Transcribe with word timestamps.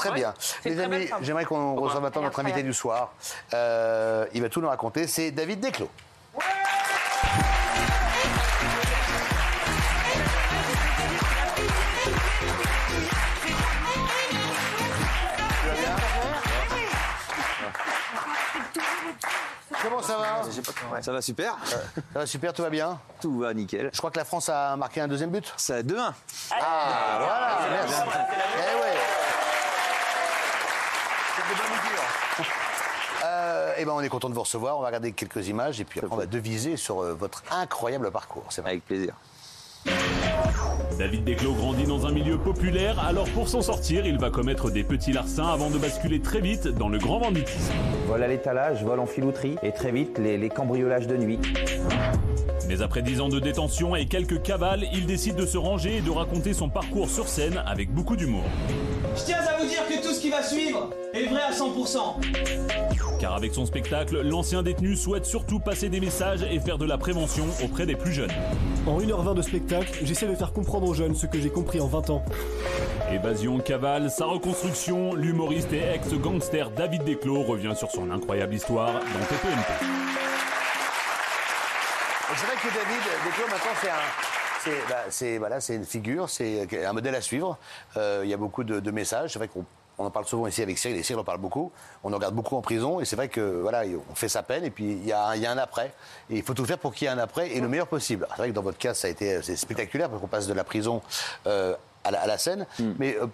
Très 0.00 0.08
Ouais, 0.10 0.14
bien. 0.16 0.34
c'est 0.38 0.68
Les 0.70 0.76
très 0.76 0.84
amis, 0.84 1.08
j'aimerais 1.22 1.44
qu'on 1.44 1.74
reçoive 1.76 2.02
maintenant 2.02 2.22
notre 2.22 2.40
invité 2.40 2.62
du 2.62 2.72
soir. 2.74 3.12
Euh, 3.54 4.26
il 4.34 4.42
va 4.42 4.48
tout 4.48 4.60
nous 4.60 4.68
raconter. 4.68 5.06
C'est 5.06 5.30
David 5.30 5.60
Desclos. 5.60 5.90
Comment 19.82 20.02
ça 20.02 20.16
va? 20.18 21.00
Ça 21.00 21.12
va 21.12 21.22
super, 21.22 21.56
Ça 21.64 21.78
va 22.14 22.26
super, 22.26 22.52
tout 22.52 22.62
va 22.62 22.70
bien? 22.70 22.98
Tout 23.20 23.38
va 23.40 23.54
nickel. 23.54 23.90
Je 23.92 23.98
crois 23.98 24.10
que 24.10 24.18
la 24.18 24.24
France 24.24 24.48
a 24.48 24.76
marqué 24.76 25.00
un 25.00 25.08
deuxième 25.08 25.30
but. 25.30 25.52
Ça 25.56 25.76
a 25.76 25.82
2-1. 25.82 26.12
Ah, 26.50 27.18
voilà, 27.18 27.58
merci. 27.70 27.94
Eh 28.04 28.74
ouais. 28.80 28.96
C'est 31.36 31.39
de 31.39 31.39
bonne 31.39 31.39
augure. 31.39 31.39
Euh, 33.24 33.72
eh 33.78 33.84
ben, 33.84 33.92
on 33.92 34.00
est 34.00 34.08
content 34.08 34.28
de 34.28 34.34
vous 34.34 34.42
recevoir. 34.42 34.78
On 34.78 34.80
va 34.80 34.86
regarder 34.86 35.12
quelques 35.12 35.48
images 35.48 35.80
et 35.80 35.84
puis 35.84 36.00
après, 36.00 36.12
on 36.12 36.16
va 36.16 36.26
deviser 36.26 36.76
sur 36.76 37.02
euh, 37.02 37.14
votre 37.14 37.42
incroyable 37.50 38.10
parcours. 38.10 38.44
C'est 38.50 38.60
vrai. 38.60 38.70
Avec 38.70 38.84
plaisir. 38.84 39.14
David 40.98 41.24
Desclos 41.24 41.54
grandit 41.54 41.84
dans 41.84 42.06
un 42.06 42.12
milieu 42.12 42.36
populaire, 42.36 43.00
alors 43.00 43.26
pour 43.30 43.48
s'en 43.48 43.62
sortir, 43.62 44.04
il 44.04 44.18
va 44.18 44.28
commettre 44.28 44.70
des 44.70 44.84
petits 44.84 45.12
larcins 45.12 45.46
avant 45.46 45.70
de 45.70 45.78
basculer 45.78 46.20
très 46.20 46.40
vite 46.40 46.68
dans 46.68 46.90
le 46.90 46.98
grand 46.98 47.20
banditisme. 47.20 47.72
Vol 48.06 48.22
à 48.22 48.28
l'étalage, 48.28 48.84
vol 48.84 49.00
en 49.00 49.06
filouterie 49.06 49.56
et 49.62 49.72
très 49.72 49.92
vite 49.92 50.18
les, 50.18 50.36
les 50.36 50.50
cambriolages 50.50 51.06
de 51.06 51.16
nuit. 51.16 51.38
Mais 52.68 52.82
après 52.82 53.02
10 53.02 53.22
ans 53.22 53.28
de 53.28 53.40
détention 53.40 53.96
et 53.96 54.06
quelques 54.06 54.42
cavales, 54.42 54.84
il 54.92 55.06
décide 55.06 55.36
de 55.36 55.46
se 55.46 55.56
ranger 55.56 55.96
et 55.96 56.00
de 56.02 56.10
raconter 56.10 56.52
son 56.52 56.68
parcours 56.68 57.08
sur 57.08 57.28
scène 57.28 57.62
avec 57.66 57.92
beaucoup 57.92 58.16
d'humour. 58.16 58.44
Je 59.16 59.24
tiens 59.24 59.38
à 59.38 59.58
vous 59.58 59.66
dire 59.66 59.86
que 59.88 60.06
tout 60.06 60.14
ce 60.14 60.20
qui 60.20 60.30
va 60.30 60.42
suivre 60.42 60.90
est 61.20 61.26
vrai 61.26 61.42
à 61.42 61.52
100%. 61.52 61.98
Car 63.18 63.34
avec 63.34 63.52
son 63.52 63.66
spectacle, 63.66 64.22
l'ancien 64.22 64.62
détenu 64.62 64.96
souhaite 64.96 65.26
surtout 65.26 65.60
passer 65.60 65.88
des 65.88 66.00
messages 66.00 66.42
et 66.42 66.58
faire 66.58 66.78
de 66.78 66.86
la 66.86 66.96
prévention 66.96 67.44
auprès 67.62 67.84
des 67.84 67.96
plus 67.96 68.12
jeunes. 68.12 68.30
En 68.86 68.98
1h20 68.98 69.34
de 69.34 69.42
spectacle, 69.42 69.92
j'essaie 70.02 70.26
de 70.26 70.34
faire 70.34 70.52
comprendre 70.52 70.88
aux 70.88 70.94
jeunes 70.94 71.14
ce 71.14 71.26
que 71.26 71.38
j'ai 71.38 71.50
compris 71.50 71.80
en 71.80 71.86
20 71.86 72.10
ans. 72.10 72.24
Évasion, 73.12 73.58
cavale, 73.58 74.10
sa 74.10 74.24
reconstruction, 74.24 75.14
l'humoriste 75.14 75.72
et 75.72 75.82
ex-gangster 75.94 76.70
David 76.70 77.04
Desclos 77.04 77.42
revient 77.42 77.74
sur 77.76 77.90
son 77.90 78.10
incroyable 78.10 78.54
histoire 78.54 78.92
dans 78.92 79.26
TPMP. 79.26 79.84
C'est 82.36 82.46
vrai 82.46 82.56
que 82.56 82.74
David 82.74 83.02
Desclos, 83.24 83.48
maintenant, 83.48 83.72
c'est 83.82 83.90
un. 83.90 84.30
C'est 85.08 85.38
bah, 85.38 85.48
voilà, 85.48 85.58
une 85.70 85.86
figure, 85.86 86.28
c'est 86.28 86.68
un 86.84 86.92
modèle 86.92 87.14
à 87.14 87.22
suivre. 87.22 87.56
Euh, 87.96 88.20
il 88.24 88.30
y 88.30 88.34
a 88.34 88.36
beaucoup 88.36 88.62
de, 88.62 88.78
de 88.78 88.90
messages. 88.90 89.32
C'est 89.32 89.38
vrai 89.38 89.48
qu'on 89.48 89.64
on 90.00 90.06
en 90.06 90.10
parle 90.10 90.24
souvent 90.26 90.46
ici 90.46 90.62
avec 90.62 90.78
Cyril, 90.78 90.96
et 90.96 91.02
Cyril 91.02 91.20
en 91.20 91.24
parle 91.24 91.38
beaucoup. 91.38 91.70
On 92.02 92.12
en 92.12 92.16
regarde 92.16 92.34
beaucoup 92.34 92.56
en 92.56 92.62
prison, 92.62 93.00
et 93.00 93.04
c'est 93.04 93.16
vrai 93.16 93.28
que 93.28 93.40
voilà, 93.60 93.82
on 94.10 94.14
fait 94.14 94.28
sa 94.28 94.42
peine, 94.42 94.64
et 94.64 94.70
puis 94.70 94.84
il 94.92 95.06
y 95.06 95.12
a, 95.12 95.26
un- 95.26 95.36
il 95.36 95.42
y 95.42 95.46
a 95.46 95.50
un 95.52 95.58
après. 95.58 95.92
Et 96.30 96.36
il 96.38 96.42
faut 96.42 96.54
tout 96.54 96.64
faire 96.64 96.78
pour 96.78 96.94
qu'il 96.94 97.06
y 97.06 97.08
ait 97.10 97.14
un 97.14 97.18
après, 97.18 97.50
et 97.50 97.60
le 97.60 97.68
meilleur 97.68 97.86
possible. 97.86 98.26
C'est 98.30 98.36
vrai 98.38 98.48
que 98.48 98.54
dans 98.54 98.62
votre 98.62 98.78
cas, 98.78 98.94
ça 98.94 99.08
a 99.08 99.10
été 99.10 99.42
c'est 99.42 99.56
spectaculaire, 99.56 100.08
parce 100.08 100.20
qu'on 100.20 100.26
passe 100.28 100.46
de 100.46 100.54
la 100.54 100.64
prison 100.64 101.02
euh, 101.46 101.74
à, 102.04 102.10
la, 102.10 102.22
à 102.22 102.26
la 102.26 102.38
scène. 102.38 102.66
Mais 102.98 103.16
euh, 103.20 103.26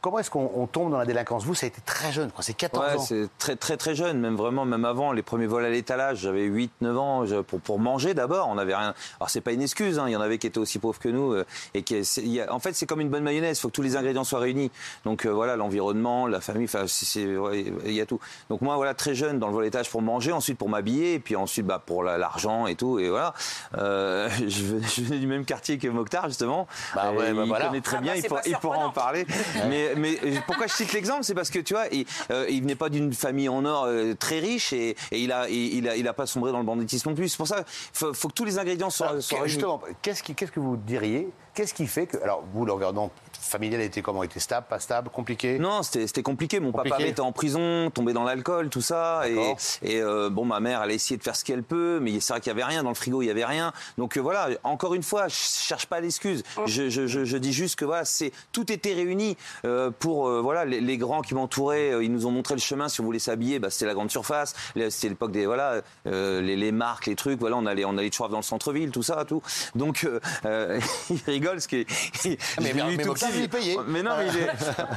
comment 0.00 0.18
est-ce 0.18 0.30
qu'on 0.30 0.50
on 0.54 0.66
tombe 0.66 0.90
dans 0.90 0.98
la 0.98 1.04
délinquance? 1.04 1.44
Vous, 1.44 1.54
ça 1.54 1.66
a 1.66 1.68
été 1.68 1.80
très 1.84 2.12
jeune, 2.12 2.30
quoi. 2.30 2.42
C'est 2.42 2.54
14 2.54 2.84
Ouais, 2.84 2.96
ans. 2.98 3.00
c'est 3.02 3.28
très 3.38 3.56
très 3.56 3.76
très 3.76 3.94
jeune, 3.94 4.18
même 4.18 4.36
vraiment, 4.36 4.64
même 4.64 4.84
avant 4.84 5.12
les 5.12 5.22
premiers 5.22 5.46
vols 5.46 5.64
à 5.64 5.70
l'étalage, 5.70 6.18
j'avais 6.18 6.44
8-9 6.46 6.96
ans 6.96 7.26
je- 7.26 7.36
pour, 7.40 7.60
pour 7.60 7.78
manger 7.78 8.14
d'abord. 8.14 8.48
On 8.48 8.58
avait 8.58 8.74
rien. 8.74 8.94
Alors 9.20 9.30
c'est 9.30 9.40
pas 9.40 9.52
une 9.52 9.62
excuse, 9.62 9.98
hein, 9.98 10.04
il 10.08 10.12
y 10.12 10.16
en 10.16 10.20
avait 10.20 10.38
qui 10.38 10.46
étaient 10.46 10.58
aussi 10.58 10.78
pauvres 10.78 10.98
que 10.98 11.08
nous. 11.08 11.32
euh, 11.32 11.44
et 11.74 11.82
qui, 11.82 12.04
c'est- 12.04 12.22
il 12.22 12.28
y 12.32 12.40
a- 12.40 12.52
en 12.52 12.58
fait, 12.60 12.72
c'est 12.74 12.86
comme 12.86 13.00
une 13.00 13.10
bonne 13.10 13.22
mayonnaise. 13.22 13.58
Il 13.58 13.60
faut 13.60 13.68
que 13.68 13.74
tous 13.74 13.82
les 13.82 13.96
ingrédients 13.96 14.24
soient 14.24 14.38
réunis. 14.40 14.70
Donc 15.04 15.26
euh, 15.26 15.30
voilà, 15.30 15.56
l'environnement, 15.56 16.26
la 16.26 16.40
famille, 16.40 16.64
enfin, 16.64 16.86
c'est- 16.86 17.04
c'est- 17.04 17.36
ouais, 17.36 17.66
il 17.84 17.92
y 17.92 18.00
a 18.00 18.06
tout. 18.06 18.20
Donc 18.48 18.60
moi, 18.62 18.76
voilà, 18.76 18.94
très 18.94 19.14
jeune 19.14 19.38
dans 19.38 19.48
le 19.48 19.52
vol 19.52 19.62
à 19.62 19.66
l'étalage 19.66 19.90
pour 19.90 20.02
manger, 20.02 20.32
ensuite 20.32 20.58
pour 20.58 20.68
m'habiller, 20.68 21.14
et 21.14 21.18
puis 21.18 21.36
ensuite 21.36 21.66
bah, 21.66 21.82
pour 21.84 22.02
la- 22.02 22.18
l'argent 22.18 22.66
et 22.66 22.74
tout. 22.74 22.98
Et 22.98 23.08
voilà, 23.10 23.34
Euh, 23.78 24.28
je, 24.48 24.62
venais, 24.64 24.86
je 24.86 25.02
venais 25.02 25.18
du 25.18 25.26
même 25.26 25.44
quartier 25.44 25.78
que 25.78 25.88
Mokhtar 25.88 26.28
justement. 26.28 26.66
Bah 26.94 27.12
ouais, 27.12 27.32
bah 27.32 27.42
il 27.44 27.48
voilà. 27.48 27.66
connaît 27.66 27.80
très 27.80 27.98
Ah 27.98 28.00
bien, 28.00 28.12
bah, 28.14 28.18
il, 28.22 28.28
pour- 28.28 28.40
il 28.46 28.56
pourra 28.56 28.78
en 28.78 28.90
parler. 28.90 29.26
mais, 29.68 29.89
mais 29.96 30.18
pourquoi 30.46 30.66
je 30.66 30.72
cite 30.74 30.92
l'exemple? 30.92 31.24
C'est 31.24 31.34
parce 31.34 31.50
que 31.50 31.58
tu 31.58 31.74
vois, 31.74 31.86
il, 31.92 32.04
euh, 32.30 32.46
il 32.48 32.62
venait 32.62 32.74
pas 32.74 32.88
d'une 32.88 33.12
famille 33.12 33.48
en 33.48 33.64
or 33.64 33.84
euh, 33.84 34.14
très 34.14 34.38
riche 34.40 34.72
et, 34.72 34.96
et 35.10 35.20
il, 35.20 35.32
a, 35.32 35.48
il, 35.48 35.74
il 35.74 35.88
a 35.88 35.96
il 35.96 36.06
a 36.08 36.12
pas 36.12 36.26
sombré 36.26 36.52
dans 36.52 36.58
le 36.58 36.64
banditisme 36.64 37.08
non 37.10 37.14
plus. 37.14 37.28
C'est 37.28 37.36
pour 37.36 37.48
ça 37.48 37.64
faut, 37.92 38.12
faut 38.14 38.28
que 38.28 38.34
tous 38.34 38.44
les 38.44 38.58
ingrédients 38.58 38.90
soient, 38.90 39.08
Alors, 39.10 39.22
soient 39.22 39.38
que- 39.38 39.42
réunis. 39.44 39.52
justement, 39.52 39.80
qu'est-ce 40.02 40.22
qui- 40.22 40.34
qu'est-ce 40.34 40.52
que 40.52 40.60
vous 40.60 40.76
diriez 40.76 41.28
Qu'est-ce 41.60 41.74
qui 41.74 41.86
fait 41.86 42.06
que. 42.06 42.16
Alors, 42.22 42.42
vous, 42.54 42.64
l'environnement 42.64 43.10
familial 43.38 43.82
était 43.82 44.00
comment? 44.00 44.22
Était 44.22 44.40
stable, 44.40 44.66
pas 44.70 44.78
stable, 44.80 45.10
compliqué? 45.10 45.58
Non, 45.58 45.82
c'était 45.82 46.06
c'était 46.06 46.22
compliqué. 46.22 46.58
Mon 46.58 46.72
Compliqué. 46.72 46.96
papa 46.96 47.06
était 47.06 47.20
en 47.20 47.32
prison, 47.32 47.90
tombé 47.90 48.14
dans 48.14 48.24
l'alcool, 48.24 48.70
tout 48.70 48.80
ça. 48.80 49.24
Et, 49.28 49.54
et, 49.82 50.00
euh, 50.00 50.30
bon, 50.30 50.46
ma 50.46 50.58
mère, 50.60 50.82
elle 50.82 50.90
a 50.90 50.94
essayé 50.94 51.18
de 51.18 51.22
faire 51.22 51.36
ce 51.36 51.44
qu'elle 51.44 51.62
peut, 51.62 51.98
mais 52.00 52.18
c'est 52.20 52.32
vrai 52.32 52.40
qu'il 52.40 52.48
y 52.48 52.54
avait 52.54 52.64
rien 52.64 52.82
dans 52.82 52.88
le 52.88 52.94
frigo, 52.94 53.20
il 53.20 53.26
y 53.26 53.30
avait 53.30 53.44
rien. 53.44 53.74
Donc 53.98 54.16
euh, 54.16 54.20
voilà. 54.22 54.48
Encore 54.64 54.94
une 54.94 55.02
fois, 55.02 55.28
je 55.28 55.34
cherche 55.34 55.84
pas 55.84 56.00
d'excuses. 56.00 56.44
Je, 56.64 56.88
je, 56.88 57.06
je, 57.06 57.26
je 57.26 57.36
dis 57.36 57.52
juste 57.52 57.76
que 57.76 57.84
voilà, 57.84 58.06
c'est 58.06 58.32
tout 58.52 58.72
était 58.72 58.94
réuni 58.94 59.36
euh, 59.66 59.90
pour 59.90 60.28
euh, 60.28 60.40
voilà 60.40 60.64
les, 60.64 60.80
les 60.80 60.96
grands 60.96 61.20
qui 61.20 61.34
m'entouraient. 61.34 61.92
euh, 61.92 62.02
ils 62.04 62.10
nous 62.10 62.24
ont 62.24 62.30
montré 62.30 62.54
le 62.54 62.60
chemin. 62.60 62.88
Si 62.88 63.02
on 63.02 63.04
voulait 63.04 63.18
s'habiller, 63.18 63.58
bah, 63.58 63.68
c'était 63.68 63.84
la 63.84 63.92
grande 63.94 64.10
surface. 64.10 64.54
C'était 64.88 65.10
l'époque 65.10 65.32
des 65.32 65.44
voilà 65.44 65.82
euh, 66.06 66.40
les, 66.40 66.56
les 66.56 66.72
marques, 66.72 67.04
les 67.06 67.16
trucs. 67.16 67.38
Voilà, 67.38 67.56
on 67.56 67.66
allait 67.66 67.84
on 67.84 67.98
allait 67.98 68.08
toujours 68.08 68.30
dans 68.30 68.38
le 68.38 68.42
centre-ville, 68.42 68.90
tout 68.92 69.02
ça, 69.02 69.26
tout. 69.26 69.42
Donc 69.74 70.04
euh, 70.04 70.20
euh, 70.46 70.80
rigole 71.50 71.66
que 71.66 71.76
Mais- 72.60 72.70
je 72.70 72.74
l'ai 72.90 72.96
mais 72.96 73.04
petit. 73.04 73.24
il 73.38 73.42
est 73.44 73.48
payé. 73.48 73.76
Mais 73.86 74.02
non, 74.02 74.12
mais 74.18 74.28
il 74.28 74.36
est- 74.38 74.48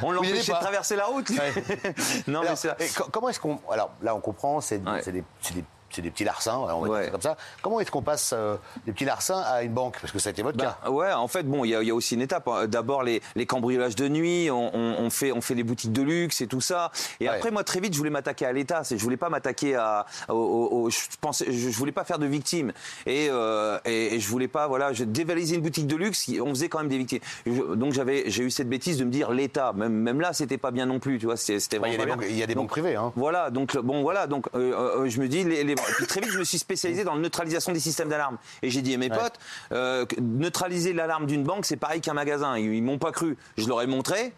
on 0.01 0.11
Il 0.11 0.11
est 0.11 0.15
l'empêchait 0.15 0.51
de 0.53 0.57
traverser 0.59 0.95
la 0.95 1.05
route. 1.05 1.29
lui. 1.29 1.37
non, 2.27 2.41
mais 2.41 2.47
Alors, 2.47 2.57
c'est 2.57 2.69
et 2.81 2.87
co- 2.89 3.07
comment 3.11 3.29
est-ce 3.29 3.39
qu'on. 3.39 3.59
Alors 3.71 3.91
là, 4.01 4.15
on 4.15 4.19
comprend, 4.19 4.61
c'est 4.61 4.77
Ouais. 4.77 5.01
des, 5.11 5.23
c'est 5.41 5.53
des- 5.55 5.63
c'est 5.95 6.01
des 6.01 6.11
petits 6.11 6.23
larcins, 6.23 6.57
on 6.57 6.81
va 6.81 6.87
dire 6.99 7.05
ça 7.05 7.11
comme 7.11 7.21
ça. 7.21 7.37
Comment 7.61 7.79
est-ce 7.79 7.91
qu'on 7.91 8.01
passe 8.01 8.31
euh, 8.33 8.55
des 8.85 8.91
petits 8.93 9.05
larcins 9.05 9.41
à 9.45 9.63
une 9.63 9.73
banque? 9.73 9.97
Parce 10.01 10.11
que 10.11 10.19
ça 10.19 10.29
a 10.29 10.31
été 10.31 10.41
votre 10.43 10.57
Bah, 10.57 10.77
cas. 10.83 10.89
ouais, 10.89 11.11
en 11.13 11.27
fait, 11.27 11.43
bon, 11.43 11.63
il 11.65 11.69
y, 11.69 11.75
a- 11.75 11.81
il 11.81 11.87
y 11.87 11.91
a 11.91 11.95
aussi 11.95 12.15
une 12.15 12.21
étape. 12.21 12.47
hein. 12.47 12.67
D'abord, 12.67 13.03
les, 13.03 13.21
les 13.35 13.45
cambriolages 13.45 13.95
de 13.95 14.07
nuit, 14.07 14.49
on, 14.51 14.75
on- 14.75 14.95
on 14.99 15.09
fait, 15.09 15.31
on 15.31 15.41
fait 15.41 15.53
les 15.55 15.63
boutiques 15.63 15.93
de 15.93 16.01
luxe 16.01 16.41
et 16.41 16.47
tout 16.47 16.61
ça. 16.61 16.91
Et 17.19 17.27
Ouais. 17.29 17.35
après, 17.35 17.51
moi, 17.51 17.63
très 17.63 17.79
vite, 17.79 17.93
je 17.93 17.97
voulais 17.97 18.09
m'attaquer 18.09 18.45
à 18.45 18.51
l'État. 18.53 18.81
Je 18.89 18.95
voulais 18.95 19.17
pas 19.17 19.29
m'attaquer 19.29 19.75
à, 19.75 20.05
au, 20.29 20.33
au- 20.33 20.81
au- 20.83 20.89
je 20.89 20.97
pensais, 21.21 21.45
je, 21.47 21.69
je 21.69 21.77
voulais 21.77 21.91
pas 21.91 22.03
faire 22.03 22.19
de 22.19 22.25
victimes. 22.25 22.71
Et, 23.05 23.27
euh, 23.29 23.77
et, 23.85 24.15
et 24.15 24.19
je 24.19 24.27
voulais 24.29 24.47
pas, 24.47 24.67
voilà, 24.67 24.93
je 24.93 25.03
dévaliser 25.03 25.55
une 25.55 25.61
boutique 25.61 25.87
de 25.87 25.95
luxe. 25.95 26.29
On 26.41 26.49
faisait 26.49 26.69
quand 26.69 26.79
même 26.79 26.87
des 26.89 26.97
victimes. 26.97 27.19
Je- 27.45 27.75
donc 27.75 27.93
j'avais, 27.93 28.29
j'ai 28.29 28.43
eu 28.43 28.51
cette 28.51 28.69
bêtise 28.69 28.97
de 28.97 29.05
me 29.05 29.11
dire 29.11 29.31
l'État. 29.31 29.73
Même, 29.73 29.93
même 29.93 30.21
là, 30.21 30.33
c'était 30.33 30.57
pas 30.57 30.71
bien 30.71 30.85
non 30.85 30.99
plus. 30.99 31.19
Tu 31.19 31.25
vois, 31.25 31.37
c'était 31.37 31.59
c'était 31.59 31.79
Bah, 31.79 31.87
il 31.87 31.93
y 31.93 31.95
a 32.43 32.47
des 32.47 32.55
banques, 32.55 32.69
privées. 32.69 32.95
Hein. 32.95 33.11
Voilà, 33.15 33.49
donc 33.49 33.77
bon, 33.77 34.01
voilà, 34.01 34.27
donc 34.27 34.47
euh, 34.55 34.73
euh, 35.03 35.09
je 35.09 35.19
me 35.19 35.27
dis, 35.27 35.43
les, 35.43 35.63
les- 35.63 35.75
et 35.89 35.93
puis 35.93 36.05
très 36.07 36.21
vite, 36.21 36.31
je 36.31 36.39
me 36.39 36.43
suis 36.43 36.59
spécialisé 36.59 37.03
dans 37.03 37.15
la 37.15 37.21
neutralisation 37.21 37.71
des 37.71 37.79
systèmes 37.79 38.09
d'alarme. 38.09 38.37
Et 38.61 38.69
j'ai 38.69 38.81
dit 38.81 38.93
à 38.93 38.97
mes 38.97 39.09
potes, 39.09 39.39
euh, 39.71 40.05
neutraliser 40.19 40.93
l'alarme 40.93 41.25
d'une 41.25 41.43
banque, 41.43 41.65
c'est 41.65 41.77
pareil 41.77 42.01
qu'un 42.01 42.13
magasin. 42.13 42.57
Ils, 42.57 42.73
ils 42.73 42.83
m'ont 42.83 42.97
pas 42.97 43.11
cru. 43.11 43.37
Je 43.57 43.67
leur 43.67 43.81
ai 43.81 43.87
montré. 43.87 44.33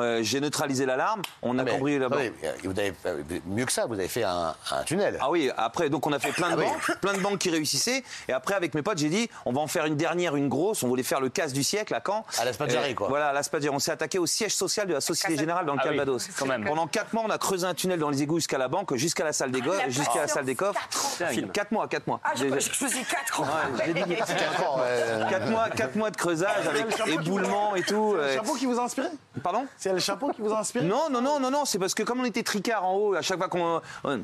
Euh, 0.00 0.20
j'ai 0.22 0.40
neutralisé 0.40 0.86
l'alarme, 0.86 1.22
on 1.42 1.58
a 1.58 1.62
Ah, 1.62 1.64
Mais, 1.64 1.70
cambriolé 1.72 1.98
la 2.00 2.08
banque. 2.08 2.20
euh, 2.44 2.52
vous 2.64 2.70
avez, 2.78 2.92
euh, 3.06 3.22
mieux 3.46 3.64
que 3.64 3.72
ça, 3.72 3.86
vous 3.86 3.94
avez 3.94 4.08
fait 4.08 4.24
un, 4.24 4.54
un 4.70 4.82
tunnel. 4.84 5.18
Ah 5.20 5.30
oui, 5.30 5.50
après, 5.56 5.88
donc 5.88 6.06
on 6.06 6.12
a 6.12 6.18
fait 6.18 6.32
plein 6.32 6.48
de 6.50 6.54
Ah 6.54 6.58
oui. 6.58 6.64
banques, 6.66 7.00
plein 7.00 7.12
de 7.14 7.20
banques 7.20 7.38
qui 7.38 7.50
réussissaient. 7.50 8.04
Et 8.28 8.32
après, 8.32 8.54
avec 8.54 8.74
mes 8.74 8.82
potes, 8.82 8.98
j'ai 8.98 9.08
dit, 9.08 9.28
on 9.44 9.52
va 9.52 9.60
en 9.60 9.66
faire 9.66 9.86
une 9.86 9.96
dernière, 9.96 10.36
une 10.36 10.48
grosse. 10.48 10.82
On 10.82 10.88
voulait 10.88 11.02
faire 11.02 11.20
le 11.20 11.28
casse 11.28 11.52
du 11.52 11.62
siècle 11.62 11.94
à 11.94 12.02
Caen. 12.04 12.24
À 12.38 12.44
la 12.44 12.52
Spadjari, 12.52 12.94
quoi. 12.94 13.08
Voilà, 13.08 13.28
à 13.28 13.32
la 13.32 13.42
Spadjari. 13.42 13.74
On 13.74 13.78
s'est 13.78 13.92
attaqué 13.92 14.18
au 14.18 14.26
siège 14.26 14.54
social 14.54 14.86
de 14.86 14.92
la 14.94 15.00
Société 15.00 15.36
Générale 15.36 15.66
dans 15.66 15.74
le 15.74 15.78
Ah 15.82 15.86
oui, 15.88 15.96
Calvados. 15.96 16.28
quand 16.38 16.46
même. 16.46 16.64
Pendant 16.64 16.86
4 16.86 17.12
mois, 17.12 17.24
on 17.26 17.30
a 17.30 17.38
creusé 17.38 17.66
un 17.66 17.74
tunnel 17.74 17.98
dans 17.98 18.10
les 18.10 18.22
égouts 18.22 18.38
jusqu'à 18.38 18.58
la 18.58 18.68
banque, 18.68 18.94
jusqu'à 18.96 19.24
la 19.24 19.32
salle 19.32 19.50
des 19.50 19.60
go- 19.60 19.72
la 19.72 19.88
jusqu'à 19.88 20.20
la 20.22 20.28
salle 20.28 20.44
des 20.44 20.54
coffres. 20.54 20.80
patience, 21.18 21.50
4 21.52 21.72
mois, 21.72 21.86
4 21.88 22.06
mois. 22.06 22.20
Ah, 22.24 22.32
je, 22.36 22.44
je 22.48 22.70
faisais 22.70 23.02
4 23.10 23.40
ans. 23.40 23.44
Ouais, 23.44 23.84
j'ai 23.86 23.92
dit- 23.94 24.16
Quatre 24.16 24.70
ans, 24.70 24.78
ouais. 24.80 25.30
4 25.30 25.50
mois, 25.50 25.68
4 25.70 25.96
mois 25.96 26.10
de 26.10 26.16
creusage 26.16 26.66
avec 26.66 26.86
éboulement 27.08 27.74
et 27.76 27.82
tout. 27.82 28.16
C'est 28.20 28.34
chapeau 28.36 28.54
qui 28.54 28.66
vous 28.66 28.78
a 28.78 28.82
inspiré? 28.84 29.08
Pardon? 29.42 29.66
C'est 29.78 29.92
le 29.92 29.98
chapeau 29.98 30.30
qui 30.30 30.40
vous 30.42 30.52
a 30.52 30.60
inspiré 30.60 30.84
non, 30.86 31.08
non, 31.10 31.20
non, 31.20 31.38
non, 31.40 31.50
non, 31.50 31.64
c'est 31.64 31.78
parce 31.78 31.94
que 31.94 32.02
comme 32.02 32.20
on 32.20 32.24
était 32.24 32.42
tricard 32.42 32.84
en 32.84 32.94
haut, 32.96 33.14
à 33.14 33.22
chaque 33.22 33.38
fois 33.38 33.48
qu'on 33.48 33.80
on, 34.04 34.20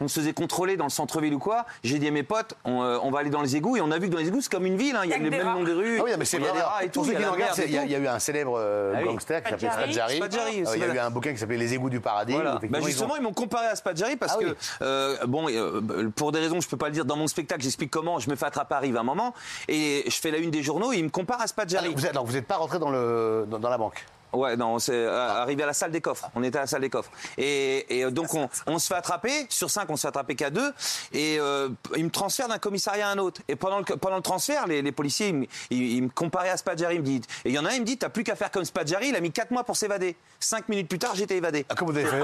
on 0.00 0.08
se 0.08 0.18
faisait 0.18 0.32
contrôler 0.32 0.76
dans 0.76 0.84
le 0.84 0.90
centre-ville 0.90 1.32
ou 1.34 1.38
quoi, 1.38 1.66
j'ai 1.84 2.00
dit 2.00 2.08
à 2.08 2.10
mes 2.10 2.24
potes, 2.24 2.54
on, 2.64 2.82
euh, 2.82 2.98
on 3.02 3.12
va 3.12 3.20
aller 3.20 3.30
dans 3.30 3.40
les 3.42 3.54
égouts 3.54 3.76
et 3.76 3.80
on 3.80 3.92
a 3.92 3.98
vu 3.98 4.08
que 4.08 4.12
dans 4.12 4.18
les 4.18 4.26
égouts 4.26 4.40
c'est 4.40 4.50
comme 4.50 4.66
une 4.66 4.76
ville, 4.76 4.96
hein, 4.96 5.02
il 5.04 5.10
y 5.10 5.14
a 5.14 5.18
y 5.18 5.20
le 5.20 5.30
même 5.30 5.46
rats. 5.46 5.54
nom 5.54 5.62
de 5.62 5.72
rue, 5.72 5.98
Ah 6.00 6.02
oui, 6.04 6.10
non, 6.10 6.16
mais 6.18 6.24
c'est 6.24 6.38
il 6.38 6.42
y 6.42 6.46
a 6.46 6.50
vrai. 6.50 6.58
des 6.58 6.64
rats 6.64 6.84
et 6.84 6.88
tout, 6.88 7.00
Pour 7.00 7.04
ceux 7.06 7.12
il 7.12 7.18
y 7.18 7.72
y, 7.72 7.76
il 7.84 7.90
y 7.92 7.94
a 7.94 7.98
eu 8.00 8.06
un 8.08 8.18
célèbre 8.18 8.56
euh, 8.58 8.92
Ah 8.96 8.98
oui. 9.02 9.04
gangster 9.06 9.42
qui 9.44 9.50
s'appelait 9.50 9.70
Spadjari. 9.70 10.16
Spadjari. 10.16 10.60
Euh, 10.66 10.72
Il 10.74 10.80
y 10.80 10.84
a 10.84 10.94
eu 10.94 10.98
un 10.98 11.10
bouquin 11.10 11.32
qui 11.32 11.38
s'appelait 11.38 11.56
Les 11.58 11.74
égouts 11.74 11.90
du 11.90 12.00
paradis. 12.00 12.32
Voilà. 12.34 12.58
Bah 12.68 12.80
justement, 12.84 13.14
ils 13.16 13.22
m'ont 13.22 13.32
comparé 13.32 13.66
à 13.68 13.76
Spadjari 13.76 14.16
parce 14.16 14.32
Ah 14.36 14.40
que, 14.40 14.46
oui. 14.46 14.54
euh, 14.82 15.16
bon, 15.26 15.46
euh, 15.48 16.10
pour 16.16 16.32
des 16.32 16.40
raisons 16.40 16.60
je 16.60 16.68
peux 16.68 16.76
pas 16.76 16.86
le 16.88 16.92
dire 16.92 17.04
dans 17.04 17.16
mon 17.16 17.28
spectacle, 17.28 17.62
j'explique 17.62 17.90
comment 17.92 18.18
je 18.18 18.28
me 18.28 18.34
fais 18.34 18.46
attraper 18.46 18.74
arrive 18.74 18.96
à 18.96 19.00
un 19.00 19.04
moment 19.04 19.32
et 19.68 20.02
je 20.06 20.16
fais 20.20 20.32
la 20.32 20.38
une 20.38 20.50
des 20.50 20.64
journaux 20.64 20.92
et 20.92 20.96
ils 20.98 21.04
me 21.04 21.10
comparent 21.10 21.40
à 21.40 21.44
Ah, 21.44 21.46
Spadjari. 21.46 21.94
alors, 22.10 22.24
vous 22.26 22.32
n'êtes 22.32 22.46
pas 22.48 22.56
rentré 22.56 22.80
dans, 22.80 22.90
le, 22.90 23.46
dans, 23.48 23.60
dans 23.60 23.70
la 23.70 23.78
banque 23.78 24.04
Ouais, 24.34 24.56
non, 24.56 24.78
c'est 24.78 24.92
euh, 24.94 25.28
arrivé 25.42 25.62
à 25.62 25.66
la 25.66 25.72
salle 25.72 25.90
des 25.90 26.00
coffres. 26.00 26.28
On 26.34 26.42
était 26.42 26.58
à 26.58 26.62
la 26.62 26.66
salle 26.66 26.80
des 26.80 26.90
coffres. 26.90 27.10
Et, 27.38 27.98
et, 27.98 28.04
euh, 28.04 28.10
donc 28.10 28.34
on, 28.34 28.48
on 28.66 28.78
se 28.78 28.86
fait 28.88 28.94
attraper. 28.94 29.46
Sur 29.48 29.70
cinq, 29.70 29.88
on 29.90 29.96
se 29.96 30.02
fait 30.02 30.08
attraper 30.08 30.34
qu'à 30.34 30.50
deux. 30.50 30.72
Et 31.12 31.36
euh, 31.38 31.68
ils 31.96 32.04
me 32.04 32.10
transfèrent 32.10 32.48
d'un 32.48 32.58
commissariat 32.58 33.08
à 33.08 33.12
un 33.12 33.18
autre. 33.18 33.40
Et 33.48 33.56
pendant 33.56 33.78
le, 33.78 33.84
pendant 33.84 34.16
le 34.16 34.22
transfert, 34.22 34.66
les, 34.66 34.82
les 34.82 34.92
policiers, 34.92 35.28
ils, 35.28 35.34
me- 35.34 35.46
ils- 35.70 35.92
ils 35.96 36.02
me 36.02 36.08
comparaient 36.08 36.50
à 36.50 36.56
Spadjari. 36.56 36.96
Ils 36.96 37.00
me 37.00 37.04
disent, 37.06 37.22
et 37.44 37.50
il 37.50 37.54
y 37.54 37.58
en 37.58 37.64
a 37.64 37.70
un, 37.70 37.74
il 37.74 37.80
me 37.80 37.86
dit, 37.86 37.96
t'as 37.98 38.08
plus 38.08 38.24
qu'à 38.24 38.36
faire 38.36 38.50
comme 38.50 38.64
Spadjari. 38.64 39.08
Il 39.08 39.16
a 39.16 39.20
mis 39.20 39.30
quatre 39.32 39.50
mois 39.50 39.64
pour 39.64 39.76
s'évader. 39.76 40.16
Cinq 40.40 40.68
minutes 40.68 40.88
plus 40.88 40.98
tard, 40.98 41.14
j'étais 41.14 41.36
évadé. 41.36 41.64
Ah, 41.68 41.74
comment 41.76 41.92
vous 41.92 41.98
avez 41.98 42.06
fait? 42.06 42.22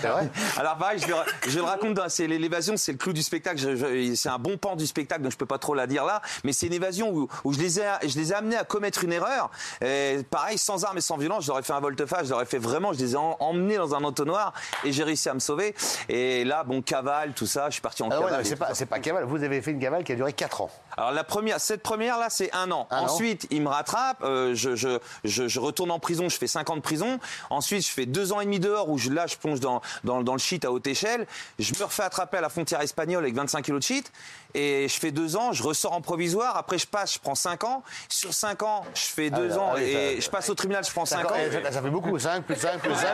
C'est 0.00 0.08
vrai 0.08 0.30
Alors 0.56 0.76
pareil, 0.78 0.98
je 1.00 1.06
le, 1.08 1.14
je 1.48 1.56
le 1.58 1.64
raconte, 1.64 1.94
dans- 1.94 2.08
c'est 2.08 2.26
l'évasion, 2.26 2.76
c'est 2.76 2.92
le 2.92 2.98
clou 2.98 3.12
du 3.12 3.22
spectacle. 3.22 3.58
Je- 3.60 3.76
je- 3.76 4.14
c'est 4.14 4.28
un 4.28 4.38
bon 4.38 4.56
pan 4.56 4.76
du 4.76 4.86
spectacle, 4.86 5.22
donc 5.22 5.32
je 5.32 5.36
peux 5.36 5.46
pas 5.46 5.58
trop 5.58 5.74
la 5.74 5.86
dire 5.86 6.04
là. 6.04 6.22
Mais 6.44 6.52
c'est 6.52 6.66
une 6.66 6.72
évasion 6.72 7.10
où, 7.10 7.28
où 7.44 7.52
je 7.52 7.58
les 7.58 7.80
ai, 7.80 7.84
je 8.06 8.16
les 8.18 8.32
ai 8.32 8.34
amenés 8.34 8.56
à 8.56 8.64
commettre 8.64 9.04
une 9.04 9.12
erreur. 9.12 9.50
Et 9.82 10.18
pareil, 10.30 10.56
sans 10.58 10.84
armes 10.84 10.98
et 10.98 11.02
sans 11.02 11.16
violence, 11.16 11.44
ai 11.56 11.62
fait 11.62 11.72
un 11.72 11.80
volte-face, 11.80 12.30
ai 12.30 12.44
fait 12.44 12.58
vraiment, 12.58 12.92
je 12.92 12.98
les 12.98 13.12
ai 13.12 13.16
en- 13.16 13.36
emmenés 13.40 13.76
dans 13.76 13.94
un 13.94 14.02
entonnoir 14.04 14.52
et 14.84 14.92
j'ai 14.92 15.04
réussi 15.04 15.28
à 15.28 15.34
me 15.34 15.38
sauver. 15.40 15.74
Et 16.08 16.44
là, 16.44 16.64
bon, 16.64 16.82
cavale, 16.82 17.32
tout 17.32 17.46
ça, 17.46 17.66
je 17.68 17.74
suis 17.74 17.82
parti 17.82 18.02
en 18.02 18.10
Ah 18.10 18.18
ouais, 18.20 18.26
cavale. 18.26 18.44
c'est 18.74 18.86
pas, 18.86 18.98
cavale. 18.98 19.24
Vous 19.24 19.42
avez 19.42 19.62
fait 19.62 19.70
une 19.70 19.80
cavale 19.80 20.04
qui 20.04 20.12
a 20.12 20.16
duré 20.16 20.32
4 20.32 20.60
ans. 20.62 20.70
Alors 20.96 21.12
la 21.12 21.22
première, 21.24 21.60
cette 21.60 21.82
première 21.82 22.18
là, 22.18 22.26
c'est 22.28 22.52
un 22.54 22.70
an. 22.72 22.86
Un 22.90 23.00
an. 23.02 23.04
Ensuite, 23.04 23.46
il 23.50 23.62
me 23.62 23.68
rattrape. 23.68 24.18
euh, 24.24 24.54
je, 24.54 24.74
je, 24.74 24.98
je, 25.24 25.46
je 25.46 25.60
retourne 25.60 25.90
en 25.92 25.98
prison. 26.00 26.28
Je 26.28 26.36
fais 26.36 26.46
5 26.48 26.68
ans 26.70 26.76
de 26.76 26.80
prison. 26.80 27.20
Ensuite, 27.50 27.86
je 27.86 27.90
fais 27.92 28.06
deux 28.06 28.32
ans 28.32 28.40
et 28.40 28.44
demi 28.44 28.58
dehors 28.58 28.88
où 28.88 28.98
je, 28.98 29.10
là, 29.10 29.26
je 29.26 29.36
plonge 29.36 29.60
dans, 29.60 29.80
dans, 30.04 30.22
dans 30.22 30.32
le 30.32 30.38
shit 30.40 30.64
à 30.64 30.72
haute 30.72 30.86
échelle. 30.86 31.26
Je 31.58 31.72
me 31.78 31.84
refais 31.84 32.02
attraper 32.02 32.38
à 32.38 32.40
la 32.40 32.48
frontière 32.48 32.80
espagnole 32.80 33.22
avec 33.22 33.34
25 33.36 33.62
kilos 33.62 33.80
de 33.80 33.84
shit. 33.84 34.10
Et 34.54 34.88
je 34.88 34.98
fais 34.98 35.10
deux 35.12 35.36
ans. 35.36 35.52
Je 35.52 35.62
ressors 35.62 35.92
en 35.92 36.00
provisoire. 36.00 36.56
Après, 36.56 36.78
je 36.78 36.86
passe. 36.86 37.14
Je 37.14 37.18
prends 37.20 37.34
5 37.36 37.62
ans. 37.64 37.82
Sur 38.08 38.32
5 38.34 38.62
ans, 38.62 38.84
je 38.94 39.02
fais 39.02 39.30
deux 39.30 39.50
Ah, 39.54 39.58
ans 39.60 39.76
et 39.76 40.20
je 40.20 40.30
passe 40.30 40.48
au 40.50 40.54
tribunal. 40.54 40.84
Je 40.84 40.90
prends 40.90 41.04
5 41.06 41.30
ans. 41.30 41.34
Ça, 41.64 41.72
ça 41.72 41.82
fait 41.82 41.90
beaucoup. 41.90 42.18
5 42.18 42.44
plus 42.44 42.56
5 42.56 42.78
plus 42.80 42.94
5. 42.94 43.06